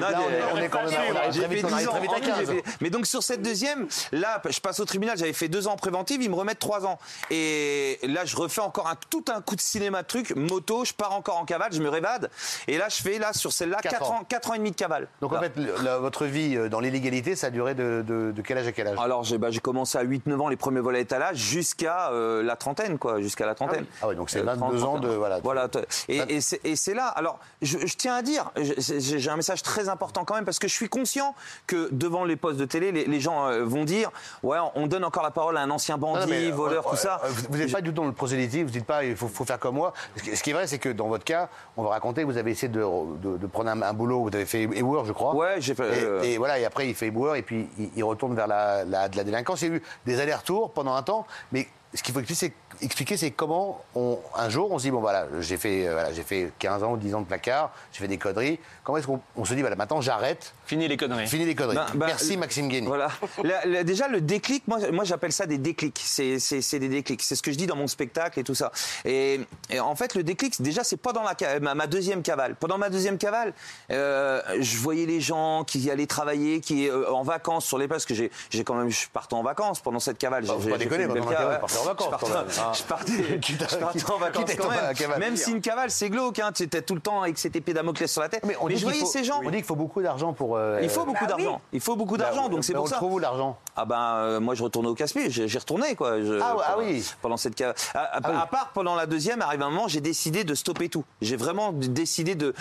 Non, 0.00 0.08
là, 0.10 0.18
on 0.52 0.56
on 0.56 0.60
est 0.60 0.68
quand 0.68 0.78
même 0.78 0.86
on 0.86 1.14
très 1.14 1.32
fait 1.32 1.48
vite, 1.48 1.64
on 1.64 1.68
10 1.68 1.74
arrive 1.74 1.88
ans. 1.88 1.92
très 1.92 2.00
vite 2.00 2.10
à 2.10 2.14
En 2.14 2.18
plus, 2.20 2.26
15. 2.28 2.38
j'ai 2.40 2.46
fait- 2.46 2.64
Mais 2.80 2.90
donc 2.90 3.06
sur 3.06 3.22
cette 3.22 3.42
deuxième, 3.42 3.86
là, 4.12 4.40
je 4.48 4.60
passe 4.60 4.80
au 4.80 4.84
tribunal, 4.84 5.16
j'avais 5.18 5.32
fait 5.32 5.48
deux 5.48 5.66
ans 5.68 5.72
en 5.72 5.76
préventive, 5.76 6.22
ils 6.22 6.30
me 6.30 6.34
remettent 6.34 6.58
trois 6.58 6.86
ans. 6.86 6.98
Et 7.30 7.98
là, 8.02 8.24
je 8.24 8.36
refais 8.36 8.60
encore 8.60 8.88
un, 8.88 8.96
tout 9.08 9.24
un 9.34 9.40
coup 9.40 9.56
de 9.56 9.60
cinéma 9.60 10.02
de 10.02 10.06
truc, 10.06 10.34
moto, 10.36 10.84
je 10.84 10.92
pars 10.92 11.12
encore 11.14 11.38
en 11.38 11.44
cavale, 11.44 11.72
je 11.72 11.80
me 11.82 11.88
révade. 11.88 12.30
Et 12.68 12.76
là, 12.78 12.88
je 12.88 13.00
fais 13.02 13.18
là 13.18 13.32
sur 13.32 13.52
celle-là 13.52 13.78
Quatre 13.82 13.92
4 13.98 14.10
ans. 14.10 14.16
ans, 14.20 14.24
quatre 14.28 14.50
ans 14.50 14.54
et 14.54 14.58
demi 14.58 14.70
de 14.70 14.76
cavale. 14.76 15.08
Donc 15.20 15.32
en 15.32 15.36
Là. 15.36 15.42
fait, 15.42 15.52
le- 15.56 15.74
la- 15.82 15.98
votre 15.98 16.24
vie 16.26 16.56
euh, 16.56 16.68
dans 16.68 16.80
l'illégalité, 16.80 17.36
ça 17.36 17.48
a 17.48 17.50
duré 17.50 17.74
de, 17.74 18.04
de- 18.06 18.32
de 18.32 18.42
quel 18.42 18.58
âge 18.58 18.66
à 18.66 18.72
quel 18.72 18.86
âge? 18.88 18.98
Alors 19.00 19.24
j'ai 19.24 19.38
bah, 19.38 19.48
commencé 19.62 19.98
à 19.98 20.02
8-9 20.04 20.40
ans 20.40 20.48
les 20.48 20.56
premiers 20.56 20.80
vols 20.80 20.96
à 20.96 20.98
étalage 21.00 21.36
jusqu'à 21.38 22.10
euh, 22.10 22.42
la 22.42 22.56
trentaine 22.56 22.98
quoi, 22.98 23.20
jusqu'à 23.20 23.46
la 23.46 23.54
trentaine. 23.54 23.84
Ah 24.02 24.08
oui, 24.08 24.16
donc 24.16 24.30
c'est 24.30 24.40
Euh, 24.40 24.44
22 24.44 24.82
ans 24.84 24.98
30, 24.98 25.00
de- 25.02 25.08
voilà. 25.08 25.38
Voilà. 25.40 25.68
Et, 26.08 26.20
et 26.64 26.76
c'est 26.76 26.94
là. 26.94 27.06
Alors 27.06 27.38
je, 27.62 27.78
je 27.86 27.96
tiens 27.96 28.14
à 28.16 28.22
dire, 28.22 28.50
j'ai 28.56 29.28
un 29.30 29.36
message 29.36 29.62
très 29.62 29.88
important 29.88 30.24
quand 30.24 30.34
même 30.34 30.44
parce 30.44 30.58
que 30.58 30.68
je 30.68 30.72
suis 30.74 30.88
conscient 30.88 31.34
que 31.66 31.88
devant 31.92 32.24
les 32.24 32.36
postes 32.36 32.58
de 32.58 32.64
télé, 32.64 32.92
les, 32.92 33.04
les 33.04 33.20
gens 33.20 33.46
euh, 33.48 33.64
vont 33.64 33.84
dire 33.84 34.10
ouais 34.42 34.56
on 34.74 34.86
donne 34.86 35.04
encore 35.04 35.22
la 35.22 35.30
parole 35.30 35.56
à 35.56 35.60
un 35.60 35.70
ancien 35.70 35.98
bandit, 35.98 36.20
non, 36.20 36.26
mais, 36.28 36.46
euh, 36.46 36.54
voleur, 36.54 36.88
tout 36.88 36.96
ça. 36.96 37.20
euh, 37.24 37.28
Vous 37.50 37.58
n'êtes 37.58 37.72
pas 37.72 37.80
du 37.80 37.90
tout 37.90 37.96
dans 37.96 38.06
le 38.06 38.12
prosélytisme, 38.12 38.64
vous 38.64 38.70
dites 38.70 38.86
pas 38.86 39.04
il 39.04 39.16
faut, 39.16 39.28
faut 39.28 39.44
faire 39.44 39.58
comme 39.58 39.74
moi. 39.74 39.92
Ce 40.16 40.22
qui, 40.22 40.36
ce 40.36 40.42
qui 40.42 40.50
est 40.50 40.54
vrai, 40.54 40.66
c'est 40.66 40.78
que 40.78 40.88
dans 40.88 41.08
votre 41.08 41.24
cas, 41.24 41.48
on 41.76 41.82
va 41.82 41.90
raconter 41.90 42.22
que 42.22 42.26
vous 42.26 42.36
avez 42.38 42.50
essayé 42.52 42.68
de, 42.68 42.80
de- 42.80 43.36
de 43.36 43.46
prendre 43.46 43.70
un, 43.70 43.82
un 43.82 43.92
boulot, 43.92 44.22
vous 44.22 44.34
avez 44.34 44.46
fait 44.46 44.62
éboueur, 44.62 45.04
je 45.04 45.12
crois. 45.12 45.34
Ouais, 45.34 45.56
j'ai 45.60 45.74
fait, 45.74 45.98
Et, 46.00 46.04
euh, 46.04 46.22
et 46.22 46.38
voilà, 46.38 46.58
et 46.58 46.64
après 46.64 46.88
il 46.88 46.94
fait 46.94 47.08
éboueur 47.08 47.34
et 47.36 47.42
puis 47.42 47.68
il, 47.78 47.90
il 47.96 48.04
retourne 48.04 48.34
vers 48.34 48.46
la, 48.46 48.84
la- 48.84 49.08
de 49.08 49.16
la 49.16 49.24
délinquance. 49.24 49.62
Il 49.62 49.68
y 49.68 49.72
a 49.72 49.74
eu 49.76 49.82
des 50.06 50.20
allers-retours 50.20 50.72
pendant 50.72 50.94
un 50.94 51.02
temps, 51.02 51.26
mais 51.52 51.68
ce 51.94 52.02
qu'il 52.02 52.14
faut 52.14 52.20
expliquer, 52.20 52.46
c'est, 52.46 52.69
expliquer, 52.82 53.16
c'est 53.16 53.30
comment 53.30 53.82
on, 53.94 54.18
un 54.36 54.48
jour 54.48 54.70
on 54.72 54.78
se 54.78 54.84
dit 54.84 54.90
bon 54.90 55.00
voilà, 55.00 55.26
j'ai 55.40 55.56
fait, 55.56 55.86
euh, 55.86 55.92
voilà, 55.94 56.12
j'ai 56.12 56.22
fait 56.22 56.50
15 56.58 56.82
ans 56.82 56.92
ou 56.92 56.96
10 56.96 57.14
ans 57.14 57.20
de 57.20 57.26
placard, 57.26 57.72
j'ai 57.92 58.00
fait 58.00 58.08
des 58.08 58.18
conneries. 58.18 58.58
Comment 58.84 58.98
est-ce 58.98 59.06
qu'on 59.06 59.20
on 59.36 59.44
se 59.44 59.54
dit 59.54 59.60
voilà, 59.60 59.76
maintenant 59.76 60.00
j'arrête, 60.00 60.52
Fini 60.66 60.88
les 60.88 60.96
conneries. 60.96 61.26
fini 61.26 61.44
les 61.44 61.54
conneries. 61.54 61.76
Ben, 61.76 61.86
ben, 61.94 62.06
Merci 62.06 62.36
Maxime 62.36 62.68
Guény. 62.68 62.86
Voilà. 62.86 63.08
La- 63.44 63.64
la- 63.66 63.84
déjà, 63.84 64.08
le 64.08 64.20
déclic, 64.20 64.66
moi, 64.68 64.78
moi 64.92 65.04
j'appelle 65.04 65.32
ça 65.32 65.46
des 65.46 65.58
déclics. 65.58 66.00
C'est, 66.04 66.38
des 66.78 66.88
déclics. 66.88 67.22
C'est 67.22 67.36
ce 67.36 67.42
que 67.42 67.52
je 67.52 67.56
dis 67.56 67.66
dans 67.66 67.76
mon 67.76 67.86
spectacle 67.86 68.38
et 68.40 68.44
tout 68.44 68.54
ça. 68.54 68.70
Et, 69.04 69.40
et 69.70 69.80
en 69.80 69.94
fait, 69.96 70.14
le 70.14 70.22
déclic, 70.22 70.60
déjà, 70.62 70.84
c'est 70.84 70.96
pas 70.96 71.12
dans 71.12 71.22
la, 71.22 71.60
ma, 71.60 71.74
ma 71.74 71.86
deuxième 71.86 72.22
cavale. 72.22 72.54
Pendant 72.56 72.78
ma 72.78 72.88
deuxième 72.90 73.18
cavale, 73.18 73.52
euh, 73.90 74.40
je 74.60 74.76
voyais 74.78 75.06
les 75.06 75.20
gens 75.20 75.64
qui 75.64 75.90
allaient 75.90 76.06
travailler, 76.06 76.60
qui 76.60 76.88
euh, 76.88 77.10
en 77.10 77.22
vacances 77.22 77.64
sur 77.66 77.78
les 77.78 77.86
places, 77.88 78.04
parce 78.06 78.18
que 78.18 78.30
j'ai, 78.50 78.64
quand 78.64 78.74
même, 78.74 78.90
je 78.90 79.08
partais 79.12 79.34
en 79.34 79.42
vacances 79.42 79.80
pendant 79.80 79.98
cette 80.00 80.18
cavale. 80.18 80.44
Bah, 80.46 80.54
J'ai- 80.62 80.70
pas 80.70 80.78
déconner, 80.78 81.06
pendant 81.06 81.28
la 81.30 81.36
cavale, 81.36 81.60
en 81.62 81.84
vacances, 81.84 82.58
Je 82.72 82.82
partais, 82.82 83.12
je 83.16 83.22
partais, 83.22 83.38
Quitte 83.40 83.62
à- 83.62 83.66
je 83.68 83.76
partais 83.76 83.98
quitte- 83.98 84.10
en 84.10 84.18
vacances 84.18 84.54
quand 84.58 84.70
même. 84.70 84.94
cavale. 84.94 85.18
Même 85.20 85.36
si 85.36 85.50
une 85.50 85.60
cavale, 85.60 85.90
c'est 85.90 86.08
glauque, 86.10 86.38
hein, 86.38 86.50
tu 86.54 86.62
étais 86.62 86.82
tout 86.82 86.94
le 86.94 87.00
temps 87.00 87.22
avec 87.22 87.38
cette 87.38 87.56
épée 87.56 87.72
Damoclès 87.72 88.10
sur 88.10 88.22
la 88.22 88.28
tête. 88.28 88.44
Mais 88.46 88.56
on 88.60 88.68
dit 88.68 88.76
je 88.76 88.84
voyais 88.84 89.00
faut- 89.00 89.06
ces 89.06 89.24
gens. 89.24 89.40
On 89.44 89.50
dit 89.50 89.56
qu'il 89.56 89.64
faut 89.64 89.76
beaucoup 89.76 90.02
d'argent 90.02 90.32
pour. 90.32 90.56
euh, 90.56 90.80
Il 90.82 90.88
faut 90.90 91.04
beaucoup 91.04 91.24
Bah 91.26 91.34
oui. 91.36 91.44
d'argent. 91.44 91.60
Il 91.72 91.80
faut 91.80 91.96
beaucoup 91.96 92.16
d'argent, 92.16 92.44
bah, 92.44 92.48
donc 92.54 92.64
c'est 92.64 92.72
pour 92.74 92.84
on 92.84 92.86
ça. 92.86 92.96
trouve 92.96 93.14
où 93.14 93.18
l'argent? 93.18 93.58
Ah 93.76 93.84
ben 93.84 94.14
euh, 94.16 94.40
moi 94.40 94.54
je 94.54 94.62
retournais 94.62 94.88
au 94.88 94.94
casse-pied, 94.94 95.30
j'ai 95.30 95.58
retourné 95.58 95.94
quoi. 95.94 96.20
Je- 96.22 96.38
Ah 96.40 96.56
ah 96.64 96.76
oui. 96.78 97.04
Pendant 97.22 97.36
cette 97.36 97.56
ca- 97.58 97.74
à, 97.94 97.98
à- 98.00 98.20
Ah 98.22 98.30
oui. 98.30 98.36
à 98.42 98.46
part 98.46 98.70
pendant 98.74 98.94
la 98.94 99.06
deuxième, 99.06 99.40
arrive 99.42 99.62
un 99.62 99.70
moment, 99.70 99.88
j'ai 99.88 100.00
décidé 100.00 100.44
de 100.44 100.54
stopper 100.54 100.88
tout. 100.88 101.04
J'ai 101.22 101.36
vraiment 101.36 101.72
décidé 101.72 102.34
de, 102.34 102.54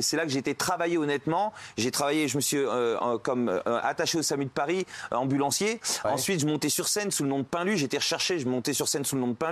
c'est 0.00 0.16
là 0.16 0.24
que 0.24 0.28
j'ai 0.30 0.38
été 0.38 0.54
travailler 0.54 0.98
honnêtement. 0.98 1.52
J'ai 1.76 1.90
travaillé, 1.90 2.28
je 2.28 2.36
me 2.36 2.40
suis 2.40 2.58
euh, 2.58 3.18
comme 3.18 3.48
euh, 3.48 3.80
attaché 3.82 4.18
au 4.18 4.22
SAMU 4.22 4.44
de 4.44 4.50
Paris, 4.50 4.86
ambulancier. 5.10 5.80
Ouais. 6.04 6.10
Ensuite, 6.12 6.40
je 6.40 6.46
montais 6.46 6.68
sur 6.68 6.88
scène 6.88 7.10
sous 7.10 7.22
le 7.24 7.28
nom 7.28 7.38
de 7.38 7.44
Pinlu. 7.44 7.76
J'étais 7.76 7.98
recherché, 7.98 8.38
je 8.38 8.46
montais 8.48 8.72
sur 8.72 8.88
scène 8.88 9.04
sous 9.04 9.16
le 9.16 9.22
nom 9.22 9.28
de 9.28 9.34
Pinlu. 9.34 9.49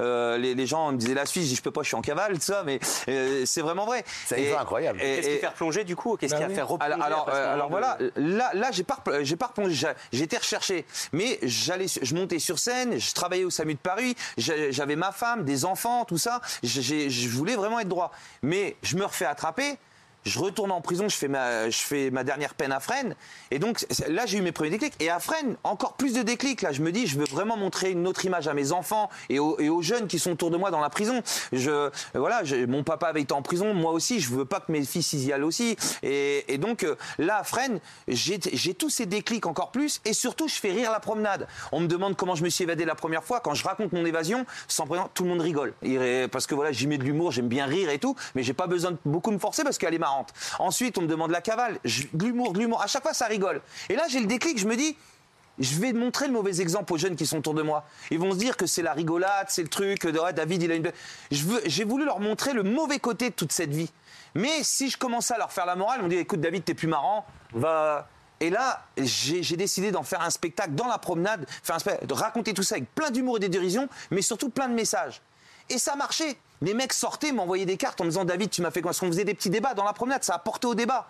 Euh, 0.00 0.36
les, 0.38 0.54
les 0.54 0.66
gens 0.66 0.92
me 0.92 0.96
disaient 0.96 1.14
la 1.14 1.26
Suisse, 1.26 1.44
je 1.44 1.48
dis 1.50 1.56
je 1.56 1.62
peux 1.62 1.70
pas, 1.70 1.82
je 1.82 1.88
suis 1.88 1.96
en 1.96 2.02
cavale, 2.02 2.34
tout 2.34 2.40
ça, 2.40 2.62
mais 2.64 2.78
euh, 3.08 3.42
c'est 3.46 3.60
vraiment 3.60 3.84
vrai. 3.86 4.04
C'est 4.26 4.54
incroyable. 4.56 5.00
et- 5.02 5.16
Qu'est-ce 5.16 5.28
qui 5.28 5.38
fait 5.38 5.46
replonger 5.48 5.84
du 5.84 5.96
coup? 5.96 6.16
Qu'est-ce 6.16 6.34
qui 6.34 6.42
a 6.42 6.48
fait 6.48 6.62
replonger 6.62 6.92
alors, 6.92 7.04
alors, 7.06 7.28
euh, 7.30 7.52
alors 7.54 7.66
de- 7.66 7.70
voilà, 7.72 7.98
là, 8.16 8.50
là, 8.54 8.70
j'ai 8.72 8.84
pas, 8.84 8.98
j'ai 9.22 9.36
pas 9.36 9.46
replongé. 9.46 9.74
J'ai- 9.74 9.88
J'étais 10.12 10.38
recherché, 10.38 10.84
mais 11.12 11.38
j'allais, 11.42 11.86
je 11.88 12.14
montais 12.14 12.38
sur 12.38 12.58
scène, 12.58 12.98
je 12.98 13.12
travaillais 13.14 13.44
au 13.44 13.50
SAMU 13.50 13.74
de 13.74 13.78
Paris, 13.78 14.14
j'avais 14.36 14.96
ma 14.96 15.12
femme, 15.12 15.44
des 15.44 15.64
enfants, 15.64 16.04
tout 16.04 16.18
ça. 16.18 16.40
Je 16.62 17.28
voulais 17.28 17.56
vraiment 17.56 17.80
être 17.80 17.88
droit, 17.88 18.10
mais 18.42 18.76
je 18.82 18.96
me 18.96 19.04
refais 19.04 19.24
attraper. 19.26 19.76
Je 20.24 20.38
retourne 20.38 20.70
en 20.70 20.82
prison, 20.82 21.08
je 21.08 21.16
fais 21.16 22.10
ma, 22.10 22.24
dernière 22.24 22.54
peine 22.54 22.72
à 22.72 22.80
Fresnes. 22.80 23.14
Et 23.50 23.58
donc 23.58 23.86
là, 24.06 24.26
j'ai 24.26 24.38
eu 24.38 24.42
mes 24.42 24.52
premiers 24.52 24.70
déclics. 24.70 24.92
Et 25.00 25.08
à 25.08 25.18
Fresnes, 25.18 25.56
encore 25.64 25.94
plus 25.94 26.12
de 26.12 26.22
déclics. 26.22 26.60
Là, 26.60 26.72
je 26.72 26.82
me 26.82 26.92
dis, 26.92 27.06
je 27.06 27.18
veux 27.18 27.24
vraiment 27.24 27.56
montrer 27.56 27.90
une 27.92 28.06
autre 28.06 28.24
image 28.26 28.46
à 28.46 28.52
mes 28.52 28.72
enfants 28.72 29.08
et 29.30 29.38
aux, 29.38 29.82
jeunes 29.82 30.08
qui 30.08 30.18
sont 30.18 30.32
autour 30.32 30.50
de 30.50 30.58
moi 30.58 30.70
dans 30.70 30.80
la 30.80 30.90
prison. 30.90 31.22
Voilà, 32.14 32.42
mon 32.68 32.84
papa 32.84 33.06
avait 33.06 33.22
été 33.22 33.32
en 33.32 33.40
prison, 33.40 33.72
moi 33.72 33.92
aussi. 33.92 34.20
Je 34.20 34.30
veux 34.30 34.44
pas 34.44 34.60
que 34.60 34.70
mes 34.70 34.84
fils 34.84 35.12
y 35.14 35.32
aillent 35.32 35.42
aussi. 35.42 35.76
Et, 36.02 36.58
donc 36.58 36.84
euh, 36.84 36.96
là, 37.18 37.38
à 37.38 37.44
Fresnes, 37.44 37.80
j'ai 38.06 38.38
tous 38.74 38.90
ces 38.90 39.06
déclics 39.06 39.46
encore 39.46 39.70
plus. 39.70 40.02
Et 40.04 40.12
surtout, 40.12 40.48
je 40.48 40.54
fais 40.54 40.72
rire 40.72 40.90
la 40.90 41.00
promenade. 41.00 41.48
On 41.72 41.80
me 41.80 41.86
demande 41.86 42.16
comment 42.16 42.34
je 42.34 42.44
me 42.44 42.50
suis 42.50 42.64
évadé 42.64 42.84
la 42.84 42.94
première 42.94 43.24
fois. 43.24 43.40
Quand 43.40 43.54
je 43.54 43.64
raconte 43.64 43.92
mon 43.92 44.04
évasion, 44.04 44.44
sans 44.68 44.86
présent, 44.86 45.08
tout 45.14 45.22
le 45.22 45.30
monde 45.30 45.40
rigole. 45.40 45.72
Parce 46.30 46.46
que 46.46 46.54
voilà, 46.54 46.72
j'y 46.72 46.86
mets 46.86 46.98
de 46.98 47.04
l'humour, 47.04 47.32
j'aime 47.32 47.48
bien 47.48 47.64
rire 47.64 47.88
et 47.88 47.98
tout. 47.98 48.14
Mais 48.34 48.42
j'ai 48.42 48.52
pas 48.52 48.66
besoin 48.66 48.90
de 48.90 48.98
beaucoup 49.06 49.30
me 49.30 49.38
forcer 49.38 49.64
parce 49.64 49.78
qu'elle 49.78 49.94
est 49.94 49.98
marrante. 49.98 50.09
Ensuite, 50.58 50.98
on 50.98 51.02
me 51.02 51.06
demande 51.06 51.30
la 51.30 51.40
cavale. 51.40 51.78
Je- 51.84 52.04
De 52.12 52.26
l'humour, 52.26 52.52
de 52.52 52.58
l'humour. 52.58 52.82
À 52.82 52.86
chaque 52.86 53.02
fois, 53.02 53.14
ça 53.14 53.26
rigole. 53.26 53.60
Et 53.88 53.96
là, 53.96 54.04
j'ai 54.08 54.20
le 54.20 54.26
déclic. 54.26 54.58
Je 54.58 54.66
me 54.66 54.76
dis, 54.76 54.96
je 55.58 55.78
vais 55.78 55.92
montrer 55.92 56.26
le 56.26 56.32
mauvais 56.32 56.60
exemple 56.60 56.92
aux 56.92 56.96
jeunes 56.98 57.16
qui 57.16 57.26
sont 57.26 57.38
autour 57.38 57.54
de 57.54 57.62
moi. 57.62 57.84
Ils 58.10 58.18
vont 58.18 58.32
se 58.32 58.38
dire 58.38 58.56
que 58.56 58.66
c'est 58.66 58.82
la 58.82 58.92
rigolade, 58.92 59.46
c'est 59.48 59.62
le 59.62 59.68
truc, 59.68 60.06
de 60.06 60.18
ouais, 60.18 60.32
David, 60.32 60.62
il 60.62 60.72
a 60.72 60.74
une. 60.76 60.90
j'ai 61.30 61.84
voulu 61.84 62.04
leur 62.04 62.18
montrer 62.20 62.52
le 62.54 62.62
mauvais 62.62 62.98
côté 62.98 63.30
de 63.30 63.34
toute 63.34 63.52
cette 63.52 63.70
vie. 63.74 63.90
Mais 64.34 64.62
si 64.62 64.88
je 64.90 64.96
commençais 64.96 65.34
à 65.34 65.38
leur 65.38 65.52
faire 65.52 65.66
la 65.66 65.76
morale, 65.76 65.98
ils 65.98 66.02
m'ont 66.02 66.08
dit, 66.08 66.16
écoute, 66.16 66.40
David, 66.40 66.64
t'es 66.64 66.74
plus 66.74 66.88
marrant, 66.88 67.26
va. 67.52 68.08
Et 68.42 68.48
là, 68.48 68.86
j'ai 68.96 69.56
décidé 69.56 69.90
d'en 69.90 70.02
faire 70.02 70.22
un 70.22 70.30
spectacle 70.30 70.70
dans 70.74 70.86
la 70.86 70.96
promenade, 70.96 71.44
de 72.02 72.14
raconter 72.14 72.54
tout 72.54 72.62
ça 72.62 72.76
avec 72.76 72.94
plein 72.94 73.10
d'humour 73.10 73.36
et 73.36 73.40
de 73.40 73.48
dérision, 73.48 73.86
mais 74.10 74.22
surtout 74.22 74.48
plein 74.48 74.66
de 74.68 74.72
messages. 74.74 75.20
Et 75.68 75.76
ça 75.78 75.94
marchait. 75.94 76.38
Les 76.62 76.74
mecs 76.74 76.92
sortaient, 76.92 77.32
m'envoyaient 77.32 77.64
des 77.64 77.76
cartes 77.78 78.00
en 78.00 78.04
me 78.04 78.10
disant 78.10 78.24
David, 78.24 78.50
tu 78.50 78.60
m'as 78.62 78.70
fait 78.70 78.82
quoi? 78.82 78.90
Parce 78.90 79.00
qu'on 79.00 79.06
faisait 79.06 79.24
des 79.24 79.34
petits 79.34 79.50
débats 79.50 79.74
dans 79.74 79.84
la 79.84 79.92
promenade, 79.94 80.22
ça 80.24 80.34
a 80.34 80.38
porté 80.38 80.66
au 80.66 80.74
débat. 80.74 81.08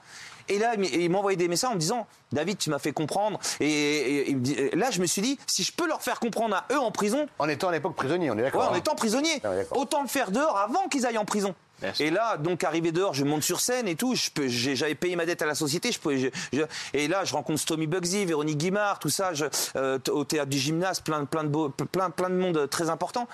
Et 0.48 0.58
là, 0.58 0.74
ils 0.76 1.10
m'envoyaient 1.10 1.36
des 1.36 1.48
messages 1.48 1.70
en 1.70 1.74
me 1.74 1.80
disant 1.80 2.06
David, 2.32 2.58
tu 2.58 2.70
m'as 2.70 2.78
fait 2.78 2.92
comprendre. 2.92 3.38
Et, 3.60 4.36
là, 4.74 4.90
je 4.90 5.00
me 5.00 5.06
suis 5.06 5.22
dit 5.22 5.38
si 5.46 5.62
je 5.62 5.72
peux 5.72 5.86
leur 5.86 6.02
faire 6.02 6.18
comprendre 6.20 6.54
à 6.56 6.64
eux 6.72 6.78
en 6.78 6.90
prison, 6.90 7.26
En 7.38 7.48
étant 7.48 7.68
à 7.68 7.72
l'époque 7.72 7.94
prisonnier, 7.94 8.30
on 8.30 8.38
est 8.38 8.42
d'accord. 8.42 8.62
Ouais, 8.62 8.68
en 8.68 8.72
hein 8.74 8.76
étant 8.78 8.94
prisonnier. 8.94 9.40
Ah. 9.44 9.50
Autant 9.72 10.02
le 10.02 10.08
faire 10.08 10.30
dehors 10.30 10.56
avant 10.56 10.88
qu'ils 10.88 11.06
aillent 11.06 11.18
en 11.18 11.24
prison. 11.24 11.54
Et 11.98 12.10
là, 12.10 12.36
donc 12.36 12.62
arrivé 12.62 12.92
dehors, 12.92 13.14
je 13.14 13.24
monte 13.24 13.42
sur 13.42 13.58
scène 13.60 13.88
et 13.88 13.96
tout. 13.96 14.14
Je 14.14 14.30
peux, 14.30 14.48
j'ai- 14.48 14.76
j'avais 14.76 14.94
payé 14.94 15.16
ma 15.16 15.24
dette 15.24 15.40
à 15.40 15.46
la 15.46 15.54
société. 15.54 15.90
Je 15.92 15.98
peux, 15.98 16.14
je- 16.16 16.28
je- 16.52 16.62
et 16.92 17.08
là, 17.08 17.24
je 17.24 17.32
rencontre 17.32 17.64
Tommy 17.64 17.86
Bugsy, 17.86 18.26
Véronique 18.26 18.58
Guimard, 18.58 18.98
tout 18.98 19.08
ça, 19.08 19.32
je- 19.32 19.46
euh, 19.76 19.98
au 20.10 20.24
théâtre 20.24 20.50
du 20.50 20.58
gymnase, 20.58 21.00
plein, 21.00 21.24
plein 21.24 21.42
de 21.42 21.48
beaux, 21.48 21.70
plein, 21.70 22.10
plein 22.10 22.28
de 22.28 22.34
monde 22.34 22.68
très 22.70 22.90
important. 22.90 23.28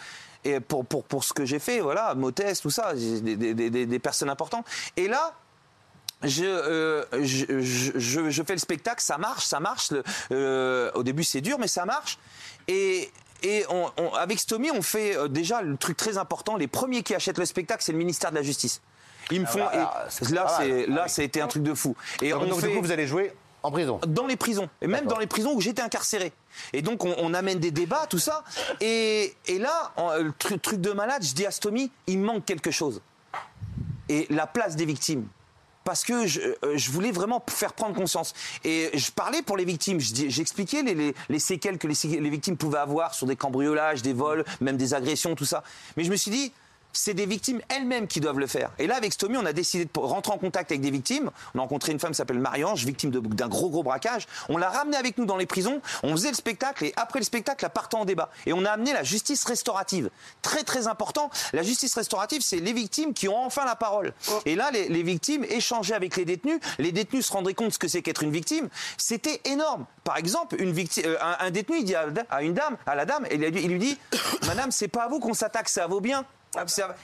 Et 0.46 0.60
pour, 0.60 0.84
pour, 0.86 1.02
pour 1.04 1.24
ce 1.24 1.32
que 1.32 1.44
j'ai 1.44 1.58
fait, 1.58 1.80
voilà, 1.80 2.14
Motès, 2.14 2.60
tout 2.60 2.70
ça, 2.70 2.94
des, 2.94 3.36
des- 3.54 3.86
des- 3.86 3.98
personnes 3.98 4.30
importantes. 4.30 4.64
Et 4.96 5.08
là, 5.08 5.34
je, 6.22 6.44
euh, 6.44 7.04
je, 7.24 7.60
je- 7.60 8.30
je- 8.30 8.42
fais 8.42 8.52
le 8.52 8.58
spectacle, 8.60 9.02
ça 9.02 9.18
marche, 9.18 9.44
ça 9.44 9.58
marche. 9.58 9.90
Le- 9.90 10.04
euh, 10.32 10.90
au 10.94 11.02
début, 11.02 11.24
c'est 11.24 11.40
dur, 11.40 11.58
mais 11.58 11.66
ça 11.66 11.84
marche. 11.84 12.18
Et, 12.68 13.10
et 13.42 13.64
on- 13.70 13.90
on- 13.98 14.14
avec 14.14 14.38
Stomy, 14.38 14.70
on 14.70 14.82
fait 14.82 15.16
euh, 15.16 15.26
déjà 15.28 15.62
le 15.62 15.76
truc 15.76 15.96
très 15.96 16.16
important. 16.16 16.56
Les 16.56 16.68
premiers 16.68 17.02
qui 17.02 17.14
achètent 17.14 17.38
le 17.38 17.44
spectacle, 17.44 17.82
c'est 17.82 17.92
le 17.92 17.98
ministère 17.98 18.30
de 18.30 18.36
la 18.36 18.42
Justice. 18.42 18.80
Ils 19.32 19.40
me 19.40 19.46
font. 19.46 19.66
Ah, 19.68 19.74
et 19.74 19.78
bah, 19.78 20.06
c'est 20.08 20.30
là, 20.30 20.44
pas 20.44 20.58
mal. 20.58 20.68
c'est 20.68 20.86
là, 20.86 21.08
ça 21.08 21.22
a 21.22 21.24
été 21.24 21.40
un 21.40 21.48
truc 21.48 21.64
de 21.64 21.74
fou. 21.74 21.96
Et 22.22 22.30
Donc, 22.30 22.42
on 22.42 22.46
donc, 22.46 22.60
fait 22.60 22.68
du 22.68 22.76
coup, 22.76 22.82
vous 22.82 22.92
allez 22.92 23.08
jouer 23.08 23.32
en 23.66 23.70
prison. 23.70 24.00
dans 24.06 24.26
les 24.26 24.37
prisons, 24.37 24.68
et 24.80 24.87
même 24.87 25.06
dans 25.06 25.18
les 25.18 25.26
prisons 25.26 25.52
où 25.54 25.61
j'étais 25.61 25.82
incarcéré. 25.82 26.32
Et 26.73 26.82
donc 26.82 27.04
on, 27.04 27.14
on 27.18 27.35
amène 27.35 27.58
des 27.58 27.70
débats, 27.70 28.06
tout 28.08 28.18
ça. 28.18 28.44
Et, 28.80 29.35
et 29.46 29.58
là, 29.58 29.92
euh, 29.99 30.23
le 30.23 30.30
tru- 30.32 30.58
truc 30.58 30.80
de 30.80 30.92
malade, 30.92 31.23
je 31.25 31.35
dis 31.35 31.44
à 31.46 31.50
Stomy, 31.50 31.90
il 32.06 32.18
manque 32.20 32.44
quelque 32.44 32.70
chose. 32.70 33.00
Et 34.08 34.26
la 34.30 34.46
place 34.46 34.76
des 34.76 34.85
victimes. 34.85 35.26
Parce 35.85 36.02
que 36.04 36.26
je, 36.26 36.40
euh, 36.40 36.76
je 36.76 36.90
voulais 36.90 37.12
vraiment 37.12 37.40
faire 37.49 37.73
prendre 37.73 37.94
conscience. 37.94 38.35
Et 38.64 38.90
je 38.94 39.11
parlais 39.12 39.42
pour 39.42 39.56
les 39.56 39.64
victimes. 39.64 40.00
Je 40.00 40.28
J'expliquais 40.28 40.82
les, 40.82 40.94
les- 40.94 41.14
les 41.28 41.38
séquelles 41.38 41.78
que 41.78 41.87
les, 41.87 42.20
les 42.20 42.30
victimes 42.30 42.56
pouvaient 42.56 42.78
avoir 42.78 43.14
sur 43.14 43.26
des 43.26 43.37
cambriolages, 43.37 44.02
des 44.02 44.12
vols, 44.12 44.44
même 44.61 44.76
des 44.76 44.94
agressions, 44.94 45.35
tout 45.37 45.44
ça. 45.44 45.62
Mais 45.96 46.02
je 46.04 46.11
me 46.11 46.16
suis 46.16 46.30
dit, 46.32 46.52
c'est 46.96 47.14
des 47.14 47.26
victimes 47.26 47.60
elles-mêmes 47.68 48.06
qui 48.06 48.20
doivent 48.20 48.38
le 48.38 48.46
faire. 48.46 48.70
Et 48.78 48.86
là, 48.86 48.96
avec 48.96 49.12
Stomy, 49.12 49.36
on 49.36 49.46
a 49.46 49.52
décidé 49.52 49.84
de 49.84 49.90
rentrer 49.98 50.32
en 50.32 50.38
contact 50.38 50.70
avec 50.70 50.80
des 50.80 50.90
victimes. 50.90 51.30
On 51.54 51.58
a 51.58 51.62
rencontré 51.62 51.92
une 51.92 52.00
femme 52.00 52.10
qui 52.10 52.16
s'appelle 52.16 52.38
Marie-Ange, 52.38 52.84
victime 52.84 53.10
d'un 53.10 53.48
gros, 53.48 53.70
gros 53.70 53.82
braquage. 53.82 54.26
On 54.48 54.56
l'a 54.56 54.70
ramenée 54.70 54.96
avec 54.96 55.18
nous 55.18 55.26
dans 55.26 55.36
les 55.36 55.46
prisons. 55.46 55.80
On 56.02 56.12
faisait 56.12 56.30
le 56.30 56.34
spectacle 56.34 56.84
et 56.84 56.92
après 56.96 57.18
le 57.18 57.24
spectacle, 57.24 57.64
la 57.64 57.70
partant 57.70 58.00
en 58.00 58.04
débat. 58.04 58.30
Et 58.46 58.52
on 58.52 58.64
a 58.64 58.70
amené 58.70 58.92
la 58.92 59.02
justice 59.02 59.44
restaurative. 59.44 60.10
Très, 60.42 60.62
très 60.62 60.86
important. 60.86 61.30
La 61.52 61.62
justice 61.62 61.94
restaurative, 61.94 62.42
c'est 62.42 62.56
les 62.56 62.72
victimes 62.72 63.14
qui 63.14 63.28
ont 63.28 63.44
enfin 63.44 63.64
la 63.64 63.76
parole. 63.76 64.12
Et 64.44 64.54
là, 64.54 64.70
les, 64.72 64.88
les 64.88 65.02
victimes 65.02 65.44
échangeaient 65.44 65.94
avec 65.94 66.16
les 66.16 66.24
détenus. 66.24 66.60
Les 66.78 66.92
détenus 66.92 67.26
se 67.26 67.32
rendraient 67.32 67.54
compte 67.54 67.68
de 67.68 67.72
ce 67.72 67.78
que 67.78 67.88
c'est 67.88 68.02
qu'être 68.02 68.22
une 68.22 68.32
victime. 68.32 68.68
C'était 68.96 69.40
énorme. 69.44 69.86
Par 70.04 70.16
exemple, 70.16 70.56
une 70.60 70.72
victime, 70.72 71.04
euh, 71.06 71.16
un, 71.20 71.46
un 71.46 71.50
détenu, 71.50 71.78
il 71.78 71.84
dit 71.84 71.94
à, 71.94 72.06
à 72.30 72.42
une 72.42 72.54
dame, 72.54 72.76
à 72.86 72.94
la 72.94 73.04
dame, 73.04 73.26
et 73.30 73.34
il 73.34 73.68
lui 73.70 73.78
dit, 73.78 73.98
Madame, 74.46 74.70
c'est 74.70 74.88
pas 74.88 75.04
à 75.04 75.08
vous 75.08 75.18
qu'on 75.18 75.34
s'attaque, 75.34 75.68
c'est 75.68 75.80
à 75.80 75.86
vos 75.86 76.00
biens. 76.00 76.24